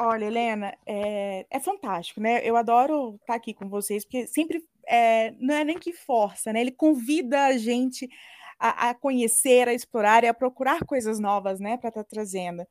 Olha, 0.00 0.26
Helena, 0.26 0.74
é, 0.86 1.46
é 1.50 1.60
fantástico, 1.60 2.20
né? 2.20 2.40
Eu 2.44 2.56
adoro 2.56 3.16
estar 3.16 3.34
aqui 3.34 3.52
com 3.52 3.68
vocês, 3.68 4.04
porque 4.04 4.26
sempre 4.26 4.64
é, 4.86 5.32
não 5.38 5.54
é 5.54 5.64
nem 5.64 5.78
que 5.78 5.92
força, 5.92 6.52
né? 6.52 6.60
Ele 6.60 6.72
convida 6.72 7.46
a 7.46 7.56
gente 7.56 8.08
a, 8.58 8.90
a 8.90 8.94
conhecer, 8.94 9.68
a 9.68 9.74
explorar 9.74 10.24
e 10.24 10.28
a 10.28 10.34
procurar 10.34 10.84
coisas 10.84 11.18
novas, 11.18 11.60
né, 11.60 11.76
para 11.76 11.88
estar 11.88 12.04
tá 12.04 12.08
trazendo. 12.08 12.66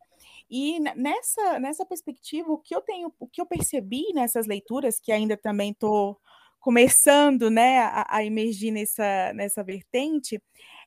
E 0.50 0.80
nessa, 0.80 1.60
nessa 1.60 1.86
perspectiva, 1.86 2.52
o 2.52 2.58
que 2.58 2.76
eu 2.76 2.82
tenho, 2.82 3.14
o 3.20 3.28
que 3.28 3.42
eu 3.42 3.46
percebi 3.46 4.14
nessas 4.14 4.46
leituras, 4.48 5.00
que 5.00 5.12
ainda 5.12 5.38
também 5.38 5.72
estou 5.72 6.20
começando 6.60 7.50
né, 7.50 7.80
a, 7.80 8.18
a 8.18 8.26
emergir 8.26 8.72
nessa, 8.72 9.32
nessa 9.34 9.64
vertente, 9.64 10.42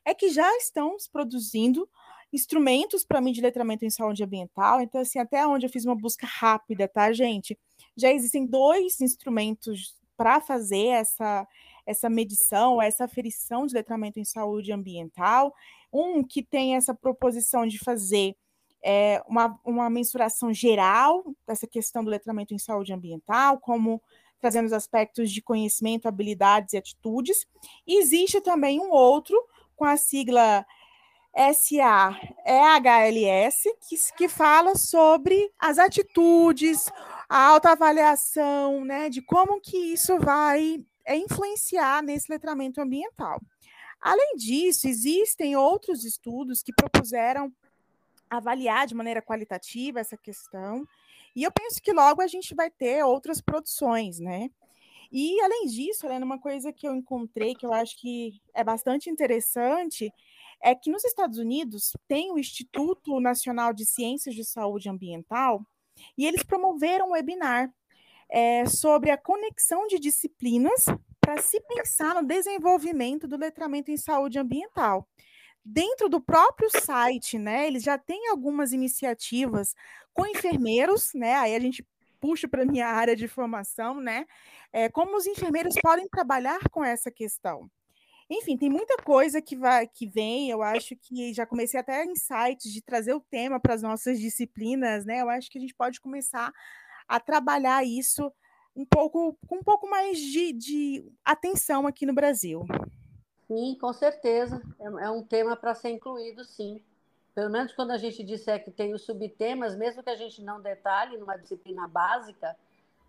é 0.05 0.13
que 0.13 0.29
já 0.29 0.49
estão 0.57 0.97
se 0.99 1.09
produzindo 1.09 1.87
instrumentos 2.33 3.03
para 3.03 3.21
mim 3.21 3.31
de 3.31 3.41
letramento 3.41 3.85
em 3.85 3.89
saúde 3.89 4.23
ambiental. 4.23 4.81
Então, 4.81 5.01
assim, 5.01 5.19
até 5.19 5.45
onde 5.45 5.65
eu 5.65 5.69
fiz 5.69 5.85
uma 5.85 5.95
busca 5.95 6.25
rápida, 6.25 6.87
tá, 6.87 7.11
gente? 7.11 7.57
Já 7.95 8.11
existem 8.11 8.45
dois 8.45 9.01
instrumentos 9.01 9.99
para 10.15 10.39
fazer 10.39 10.87
essa, 10.87 11.47
essa 11.85 12.09
medição, 12.09 12.81
essa 12.81 13.05
aferição 13.05 13.65
de 13.65 13.73
letramento 13.73 14.19
em 14.19 14.25
saúde 14.25 14.71
ambiental. 14.71 15.53
Um 15.91 16.23
que 16.23 16.41
tem 16.41 16.75
essa 16.75 16.93
proposição 16.93 17.65
de 17.65 17.77
fazer 17.79 18.35
é, 18.83 19.21
uma, 19.27 19.59
uma 19.63 19.89
mensuração 19.89 20.53
geral 20.53 21.23
dessa 21.47 21.67
questão 21.67 22.03
do 22.03 22.09
letramento 22.09 22.53
em 22.53 22.59
saúde 22.59 22.93
ambiental, 22.93 23.59
como 23.59 24.01
trazendo 24.39 24.65
os 24.65 24.73
aspectos 24.73 25.31
de 25.31 25.41
conhecimento, 25.41 26.07
habilidades 26.07 26.73
e 26.73 26.77
atitudes. 26.77 27.45
E 27.85 27.99
existe 27.99 28.41
também 28.41 28.79
um 28.79 28.89
outro 28.89 29.37
com 29.75 29.85
a 29.85 29.97
sigla 29.97 30.65
SAEHLS, 31.33 31.93
que, 33.87 33.95
que 34.17 34.27
fala 34.27 34.75
sobre 34.75 35.49
as 35.57 35.77
atitudes, 35.77 36.91
a 37.29 37.47
autoavaliação, 37.47 38.83
né, 38.83 39.09
de 39.09 39.21
como 39.21 39.61
que 39.61 39.77
isso 39.77 40.17
vai 40.19 40.83
é, 41.11 41.17
influenciar 41.17 42.01
nesse 42.01 42.31
letramento 42.31 42.79
ambiental. 42.79 43.39
Além 43.99 44.35
disso, 44.35 44.87
existem 44.87 45.55
outros 45.55 46.05
estudos 46.05 46.63
que 46.63 46.73
propuseram 46.73 47.53
avaliar 48.29 48.87
de 48.87 48.95
maneira 48.95 49.21
qualitativa 49.21 49.99
essa 49.99 50.17
questão, 50.17 50.87
e 51.35 51.43
eu 51.43 51.51
penso 51.51 51.81
que 51.81 51.93
logo 51.93 52.21
a 52.21 52.27
gente 52.27 52.55
vai 52.55 52.69
ter 52.69 53.03
outras 53.03 53.41
produções, 53.41 54.19
né? 54.19 54.49
E, 55.11 55.39
além 55.41 55.65
disso, 55.65 56.05
Helena, 56.05 56.25
uma 56.25 56.39
coisa 56.39 56.71
que 56.71 56.87
eu 56.87 56.95
encontrei 56.95 57.53
que 57.53 57.65
eu 57.65 57.73
acho 57.73 57.99
que 57.99 58.41
é 58.53 58.63
bastante 58.63 59.09
interessante 59.09 60.11
é 60.63 60.73
que 60.73 60.89
nos 60.89 61.03
Estados 61.03 61.37
Unidos 61.37 61.91
tem 62.07 62.31
o 62.31 62.39
Instituto 62.39 63.19
Nacional 63.19 63.73
de 63.73 63.85
Ciências 63.85 64.33
de 64.33 64.45
Saúde 64.45 64.89
Ambiental 64.89 65.65
e 66.17 66.25
eles 66.25 66.43
promoveram 66.43 67.09
um 67.09 67.11
webinar 67.11 67.69
é, 68.31 68.65
sobre 68.65 69.11
a 69.11 69.17
conexão 69.17 69.85
de 69.87 69.99
disciplinas 69.99 70.85
para 71.19 71.41
se 71.41 71.59
pensar 71.61 72.15
no 72.15 72.23
desenvolvimento 72.25 73.27
do 73.27 73.37
letramento 73.37 73.91
em 73.91 73.97
saúde 73.97 74.39
ambiental. 74.39 75.07
Dentro 75.63 76.09
do 76.09 76.19
próprio 76.19 76.69
site, 76.81 77.37
né, 77.37 77.67
eles 77.67 77.83
já 77.83 77.97
têm 77.97 78.29
algumas 78.29 78.71
iniciativas 78.71 79.75
com 80.13 80.25
enfermeiros, 80.25 81.11
né? 81.13 81.35
Aí 81.35 81.55
a 81.55 81.59
gente 81.59 81.85
puxa 82.19 82.47
para 82.47 82.65
minha 82.65 82.87
área 82.87 83.15
de 83.15 83.27
formação, 83.27 83.99
né? 84.01 84.25
É, 84.73 84.89
como 84.89 85.15
os 85.15 85.27
enfermeiros 85.27 85.75
podem 85.81 86.07
trabalhar 86.07 86.59
com 86.71 86.83
essa 86.83 87.11
questão. 87.11 87.69
Enfim, 88.29 88.57
tem 88.57 88.69
muita 88.69 88.95
coisa 88.97 89.41
que 89.41 89.57
vai 89.57 89.85
que 89.85 90.07
vem. 90.07 90.49
Eu 90.49 90.63
acho 90.63 90.95
que 90.95 91.33
já 91.33 91.45
comecei 91.45 91.79
até 91.79 92.05
em 92.05 92.15
sites 92.15 92.71
de 92.71 92.81
trazer 92.81 93.13
o 93.13 93.19
tema 93.19 93.59
para 93.59 93.73
as 93.73 93.81
nossas 93.81 94.19
disciplinas, 94.19 95.05
né? 95.05 95.21
Eu 95.21 95.29
acho 95.29 95.51
que 95.51 95.57
a 95.57 95.61
gente 95.61 95.75
pode 95.75 95.99
começar 95.99 96.51
a 97.11 97.19
trabalhar 97.19 97.83
isso 97.83 98.31
um 98.73 98.85
pouco 98.85 99.37
com 99.45 99.57
um 99.57 99.63
pouco 99.63 99.89
mais 99.89 100.17
de, 100.17 100.53
de 100.53 101.11
atenção 101.25 101.85
aqui 101.85 102.05
no 102.05 102.13
Brasil. 102.13 102.65
Sim, 103.47 103.77
com 103.79 103.91
certeza. 103.91 104.61
É, 104.79 104.85
é 104.85 105.09
um 105.09 105.21
tema 105.21 105.57
para 105.57 105.75
ser 105.75 105.89
incluído, 105.89 106.45
sim. 106.45 106.81
Pelo 107.35 107.49
menos 107.49 107.73
quando 107.73 107.91
a 107.91 107.97
gente 107.97 108.23
disser 108.23 108.63
que 108.63 108.71
tem 108.71 108.93
os 108.93 109.01
subtemas, 109.01 109.75
mesmo 109.75 110.01
que 110.01 110.09
a 110.09 110.15
gente 110.15 110.41
não 110.41 110.61
detalhe 110.61 111.17
numa 111.17 111.35
disciplina 111.35 111.85
básica, 111.85 112.55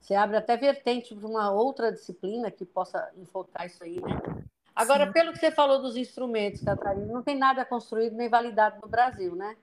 você 0.01 0.17
abre 0.17 0.37
até 0.37 0.57
vertente 0.57 1.15
para 1.15 1.29
uma 1.29 1.53
outra 1.53 1.93
disciplina 1.93 2.51
que 2.51 2.65
possa 2.65 3.09
enfocar 3.17 3.67
isso 3.67 3.85
aí, 3.85 4.01
né? 4.01 4.45
Agora, 4.75 5.07
Sim. 5.07 5.13
pelo 5.13 5.33
que 5.33 5.39
você 5.39 5.53
falou 5.53 5.81
dos 5.81 5.97
instrumentos, 5.97 6.61
Catarina, 6.61 7.07
não 7.07 7.23
tem 7.23 7.39
nada 7.39 7.65
construído 7.65 8.17
nem 8.17 8.29
validado 8.29 8.81
no 8.83 8.89
Brasil, 8.89 9.37
né? 9.37 9.57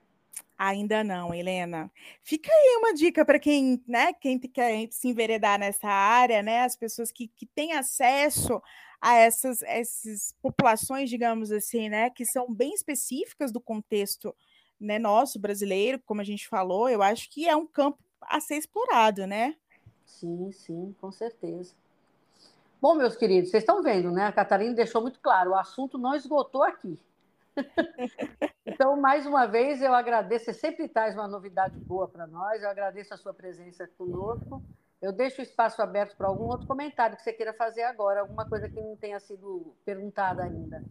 Ainda 0.59 1.05
não, 1.05 1.33
Helena. 1.33 1.89
Fica 2.21 2.51
aí 2.51 2.75
uma 2.79 2.93
dica 2.93 3.23
para 3.23 3.39
quem, 3.39 3.81
né, 3.87 4.11
quem 4.11 4.37
quer 4.37 4.89
se 4.91 5.07
enveredar 5.07 5.57
nessa 5.57 5.87
área, 5.87 6.43
né, 6.43 6.63
as 6.63 6.75
pessoas 6.75 7.13
que, 7.13 7.29
que 7.29 7.45
têm 7.45 7.71
acesso 7.71 8.61
a 8.99 9.15
essas, 9.15 9.61
essas 9.61 10.35
populações, 10.41 11.09
digamos 11.09 11.49
assim, 11.49 11.87
né, 11.87 12.09
que 12.09 12.25
são 12.25 12.53
bem 12.53 12.73
específicas 12.73 13.53
do 13.53 13.61
contexto 13.61 14.35
né, 14.77 14.99
nosso 14.99 15.39
brasileiro, 15.39 15.97
como 16.05 16.19
a 16.19 16.25
gente 16.25 16.45
falou, 16.45 16.89
eu 16.89 17.01
acho 17.01 17.29
que 17.29 17.47
é 17.47 17.55
um 17.55 17.65
campo 17.65 17.97
a 18.21 18.41
ser 18.41 18.55
explorado, 18.55 19.25
né? 19.25 19.55
Sim, 20.05 20.51
sim, 20.51 20.93
com 20.99 21.09
certeza. 21.09 21.73
Bom, 22.81 22.95
meus 22.95 23.15
queridos, 23.15 23.49
vocês 23.49 23.63
estão 23.63 23.81
vendo, 23.81 24.11
né? 24.11 24.25
A 24.25 24.31
Catarina 24.33 24.73
deixou 24.73 25.01
muito 25.01 25.21
claro, 25.21 25.51
o 25.51 25.55
assunto 25.55 25.97
não 25.97 26.13
esgotou 26.13 26.63
aqui. 26.63 26.99
então, 28.65 28.99
mais 28.99 29.25
uma 29.25 29.45
vez, 29.45 29.81
eu 29.81 29.93
agradeço. 29.93 30.45
Você 30.45 30.53
sempre 30.53 30.87
traz 30.87 31.15
uma 31.15 31.27
novidade 31.27 31.77
boa 31.79 32.07
para 32.07 32.27
nós. 32.27 32.61
Eu 32.61 32.69
agradeço 32.69 33.13
a 33.13 33.17
sua 33.17 33.33
presença 33.33 33.87
conosco. 33.97 34.63
Eu 35.01 35.13
deixo 35.13 35.41
o 35.41 35.43
espaço 35.43 35.81
aberto 35.81 36.17
para 36.17 36.27
algum 36.27 36.45
outro 36.45 36.67
comentário 36.67 37.15
que 37.15 37.23
você 37.23 37.31
queira 37.31 37.53
fazer 37.53 37.83
agora, 37.83 38.21
alguma 38.21 38.47
coisa 38.47 38.67
que 38.67 38.81
não 38.81 38.97
tenha 38.97 39.19
sido 39.19 39.73
perguntada 39.85 40.43
ainda. 40.43 40.83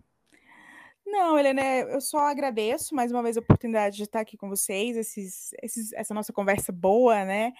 Não, 1.05 1.39
Helena, 1.39 1.63
eu 1.63 2.01
só 2.01 2.19
agradeço 2.19 2.95
mais 2.95 3.11
uma 3.11 3.23
vez 3.23 3.37
a 3.37 3.41
oportunidade 3.41 3.97
de 3.97 4.03
estar 4.03 4.21
aqui 4.21 4.37
com 4.37 4.49
vocês, 4.49 4.97
esses, 4.97 5.51
esses, 5.63 5.93
essa 5.95 6.13
nossa 6.15 6.33
conversa 6.33 6.71
boa, 6.71 7.25
né? 7.25 7.53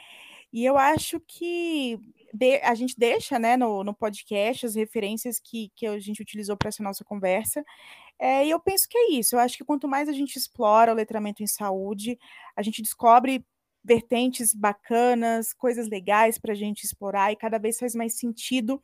E 0.53 0.65
eu 0.65 0.79
acho 0.79 1.21
que 1.21 1.99
de, 2.33 2.57
a 2.63 2.75
gente 2.75 2.95
deixa 2.99 3.39
né, 3.39 3.57
no, 3.57 3.85
no 3.85 3.95
podcast 3.95 4.67
as 4.67 4.75
referências 4.75 5.39
que, 5.39 5.71
que 5.75 5.87
a 5.87 5.99
gente 5.99 6.21
utilizou 6.21 6.57
para 6.57 6.69
essa 6.69 6.83
nossa 6.83 7.05
conversa. 7.05 7.65
É, 8.19 8.45
e 8.45 8.51
eu 8.51 8.59
penso 8.59 8.89
que 8.89 8.99
é 8.99 9.13
isso. 9.13 9.37
Eu 9.37 9.41
acho 9.41 9.57
que 9.57 9.65
quanto 9.65 9.87
mais 9.87 10.09
a 10.09 10.13
gente 10.13 10.37
explora 10.37 10.93
o 10.93 10.95
letramento 10.95 11.43
em 11.43 11.47
saúde, 11.47 12.19
a 12.57 12.63
gente 12.63 12.83
descobre 12.83 13.45
vertentes 13.85 14.53
bacanas, 14.53 15.53
coisas 15.53 15.89
legais 15.89 16.39
para 16.39 16.53
a 16.53 16.57
gente 16.57 16.85
explorar, 16.85 17.33
e 17.33 17.37
cada 17.37 17.59
vez 17.59 17.79
faz 17.79 17.95
mais 17.95 18.19
sentido 18.19 18.83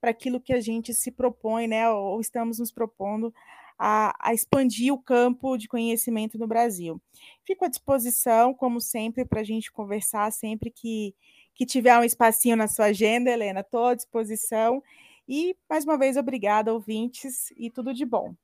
para 0.00 0.10
aquilo 0.10 0.40
que 0.40 0.52
a 0.52 0.60
gente 0.60 0.94
se 0.94 1.10
propõe, 1.10 1.66
né? 1.66 1.90
Ou 1.90 2.20
estamos 2.20 2.58
nos 2.58 2.70
propondo 2.70 3.34
a, 3.78 4.14
a, 4.20 4.32
expandir 4.32 4.92
o 4.92 4.98
campo 4.98 5.56
de 5.56 5.68
conhecimento 5.68 6.38
no 6.38 6.46
Brasil. 6.46 7.00
Fico 7.44 7.64
à 7.64 7.68
disposição, 7.68 8.54
como 8.54 8.80
sempre, 8.80 9.24
para 9.24 9.40
a 9.40 9.44
gente 9.44 9.70
conversar 9.70 10.30
sempre 10.32 10.70
que, 10.70 11.14
que 11.54 11.66
tiver 11.66 11.98
um 11.98 12.04
espacinho 12.04 12.56
na 12.56 12.68
sua 12.68 12.86
agenda, 12.86 13.30
Helena, 13.30 13.60
estou 13.60 13.86
à 13.86 13.94
disposição. 13.94 14.82
E, 15.28 15.56
mais 15.68 15.84
uma 15.84 15.98
vez, 15.98 16.16
obrigada, 16.16 16.72
ouvintes, 16.72 17.50
e 17.56 17.70
tudo 17.70 17.92
de 17.92 18.04
bom. 18.04 18.34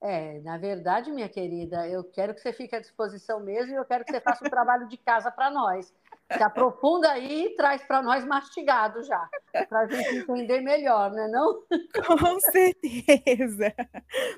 É, 0.00 0.40
na 0.40 0.58
verdade, 0.58 1.10
minha 1.10 1.28
querida, 1.28 1.88
eu 1.88 2.04
quero 2.04 2.34
que 2.34 2.40
você 2.40 2.52
fique 2.52 2.76
à 2.76 2.80
disposição 2.80 3.40
mesmo 3.40 3.72
e 3.72 3.76
eu 3.76 3.84
quero 3.84 4.04
que 4.04 4.12
você 4.12 4.20
faça 4.20 4.46
o 4.46 4.50
trabalho 4.50 4.86
de 4.88 4.96
casa 4.98 5.30
para 5.30 5.50
nós. 5.50 5.92
Se 6.30 6.42
aprofunda 6.42 7.10
aí 7.10 7.46
e 7.46 7.56
traz 7.56 7.82
para 7.84 8.02
nós 8.02 8.24
mastigado 8.24 9.02
já, 9.04 9.28
para 9.68 9.80
a 9.80 9.86
gente 9.86 10.18
entender 10.18 10.60
melhor, 10.60 11.10
né 11.12 11.28
não? 11.28 11.62
Com 12.06 12.40
certeza. 12.40 13.72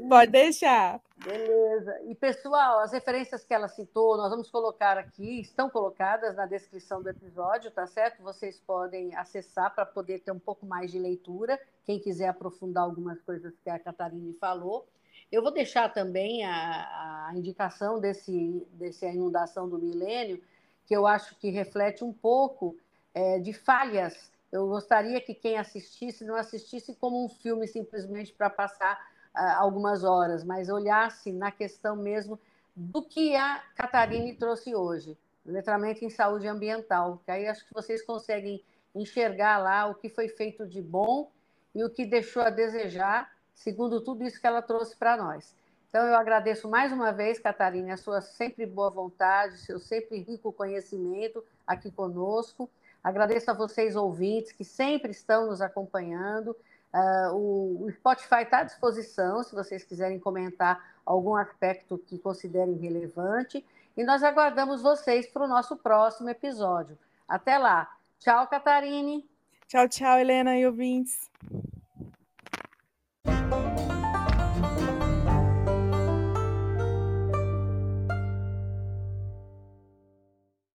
Pode 0.09 0.31
deixar. 0.31 1.01
Beleza. 1.25 1.99
E, 2.05 2.15
pessoal, 2.15 2.81
as 2.81 2.93
referências 2.93 3.45
que 3.45 3.53
ela 3.53 3.69
citou, 3.69 4.17
nós 4.17 4.31
vamos 4.31 4.51
colocar 4.51 4.97
aqui, 4.97 5.41
estão 5.41 5.69
colocadas 5.69 6.37
na 6.37 6.47
descrição 6.47 7.03
do 7.03 7.09
episódio, 7.09 7.71
tá 7.71 7.87
certo? 7.87 8.23
Vocês 8.23 8.61
podem 8.61 9.17
acessar 9.17 9.75
para 9.75 9.85
poder 9.85 10.21
ter 10.21 10.31
um 10.31 10.39
pouco 10.39 10.65
mais 10.65 10.93
de 10.93 10.99
leitura, 10.99 11.59
quem 11.85 11.99
quiser 11.99 12.29
aprofundar 12.29 12.85
algumas 12.85 13.21
coisas 13.23 13.59
que 13.59 13.71
a 13.71 13.79
Catarina 13.79 14.33
falou. 14.39 14.87
Eu 15.31 15.43
vou 15.43 15.53
deixar 15.53 15.93
também 15.93 16.45
a, 16.45 17.29
a 17.29 17.33
indicação 17.35 18.01
desse, 18.01 18.67
desse 18.73 19.07
inundação 19.07 19.69
do 19.69 19.79
milênio, 19.79 20.43
que 20.87 20.97
eu 20.97 21.07
acho 21.07 21.37
que 21.37 21.51
reflete 21.51 22.03
um 22.03 22.13
pouco 22.13 22.77
é, 23.13 23.39
de 23.39 23.53
falhas. 23.53 24.33
Eu 24.51 24.67
gostaria 24.69 25.21
que 25.21 25.35
quem 25.35 25.59
assistisse 25.59 26.25
não 26.25 26.35
assistisse 26.35 26.95
como 26.95 27.23
um 27.25 27.29
filme 27.29 27.69
simplesmente 27.69 28.33
para 28.33 28.49
passar 28.49 28.99
uh, 29.35 29.59
algumas 29.59 30.03
horas, 30.03 30.43
mas 30.43 30.71
olhasse 30.71 31.31
na 31.31 31.51
questão 31.51 31.95
mesmo 31.95 32.39
do 32.75 33.03
que 33.03 33.37
a 33.37 33.63
Catarine 33.75 34.35
trouxe 34.35 34.75
hoje, 34.75 35.19
letramento 35.45 36.05
em 36.05 36.11
saúde 36.11 36.47
ambiental, 36.47 37.21
que 37.25 37.31
aí 37.31 37.47
acho 37.47 37.67
que 37.67 37.75
vocês 37.75 38.03
conseguem 38.03 38.63
enxergar 38.95 39.59
lá 39.59 39.87
o 39.87 39.95
que 39.95 40.09
foi 40.09 40.29
feito 40.29 40.67
de 40.67 40.81
bom 40.81 41.31
e 41.75 41.85
o 41.85 41.91
que 41.91 42.07
deixou 42.07 42.43
a 42.43 42.51
desejar, 42.51 43.31
segundo 43.59 44.01
tudo 44.01 44.25
isso 44.25 44.41
que 44.41 44.47
ela 44.47 44.63
trouxe 44.63 44.97
para 44.97 45.17
nós. 45.17 45.55
Então, 45.89 46.07
eu 46.07 46.15
agradeço 46.15 46.69
mais 46.69 46.93
uma 46.93 47.13
vez, 47.13 47.39
Catarina, 47.39 47.95
a 47.95 47.97
sua 47.97 48.21
sempre 48.21 48.67
boa 48.67 48.91
vontade, 48.91 49.59
seu 49.59 49.79
sempre 49.79 50.19
rico 50.21 50.53
conhecimento 50.53 51.43
aqui 51.67 51.91
conosco. 51.91 52.69
Agradeço 53.03 53.51
a 53.51 53.55
vocês, 53.55 53.97
ouvintes, 53.97 54.53
que 54.53 54.65
sempre 54.65 55.11
estão 55.11 55.47
nos 55.47 55.61
acompanhando. 55.61 56.55
Uh, 56.93 57.85
o, 57.85 57.91
Spotify 57.91 58.43
está 58.43 58.59
à 58.59 58.65
disposição, 58.65 59.43
se 59.43 59.55
vocês 59.55 59.83
quiserem 59.83 60.19
comentar 60.19 60.95
algum 61.05 61.35
aspecto 61.35 61.99
que 61.99 62.19
considerem 62.19 62.77
relevante. 62.77 63.65
E 63.97 64.05
nós 64.05 64.23
aguardamos 64.23 64.83
vocês 64.83 65.27
para 65.27 65.45
o 65.45 65.49
nosso 65.49 65.77
próximo 65.77 66.29
episódio. 66.29 66.99
Até 67.27 67.57
lá. 67.57 67.91
Tchau, 68.19 68.47
Catarine. 68.47 69.29
Tchau, 69.67 69.89
tchau, 69.89 70.19
Helena 70.19 70.57
e 70.57 70.67
ouvintes. 70.67 71.29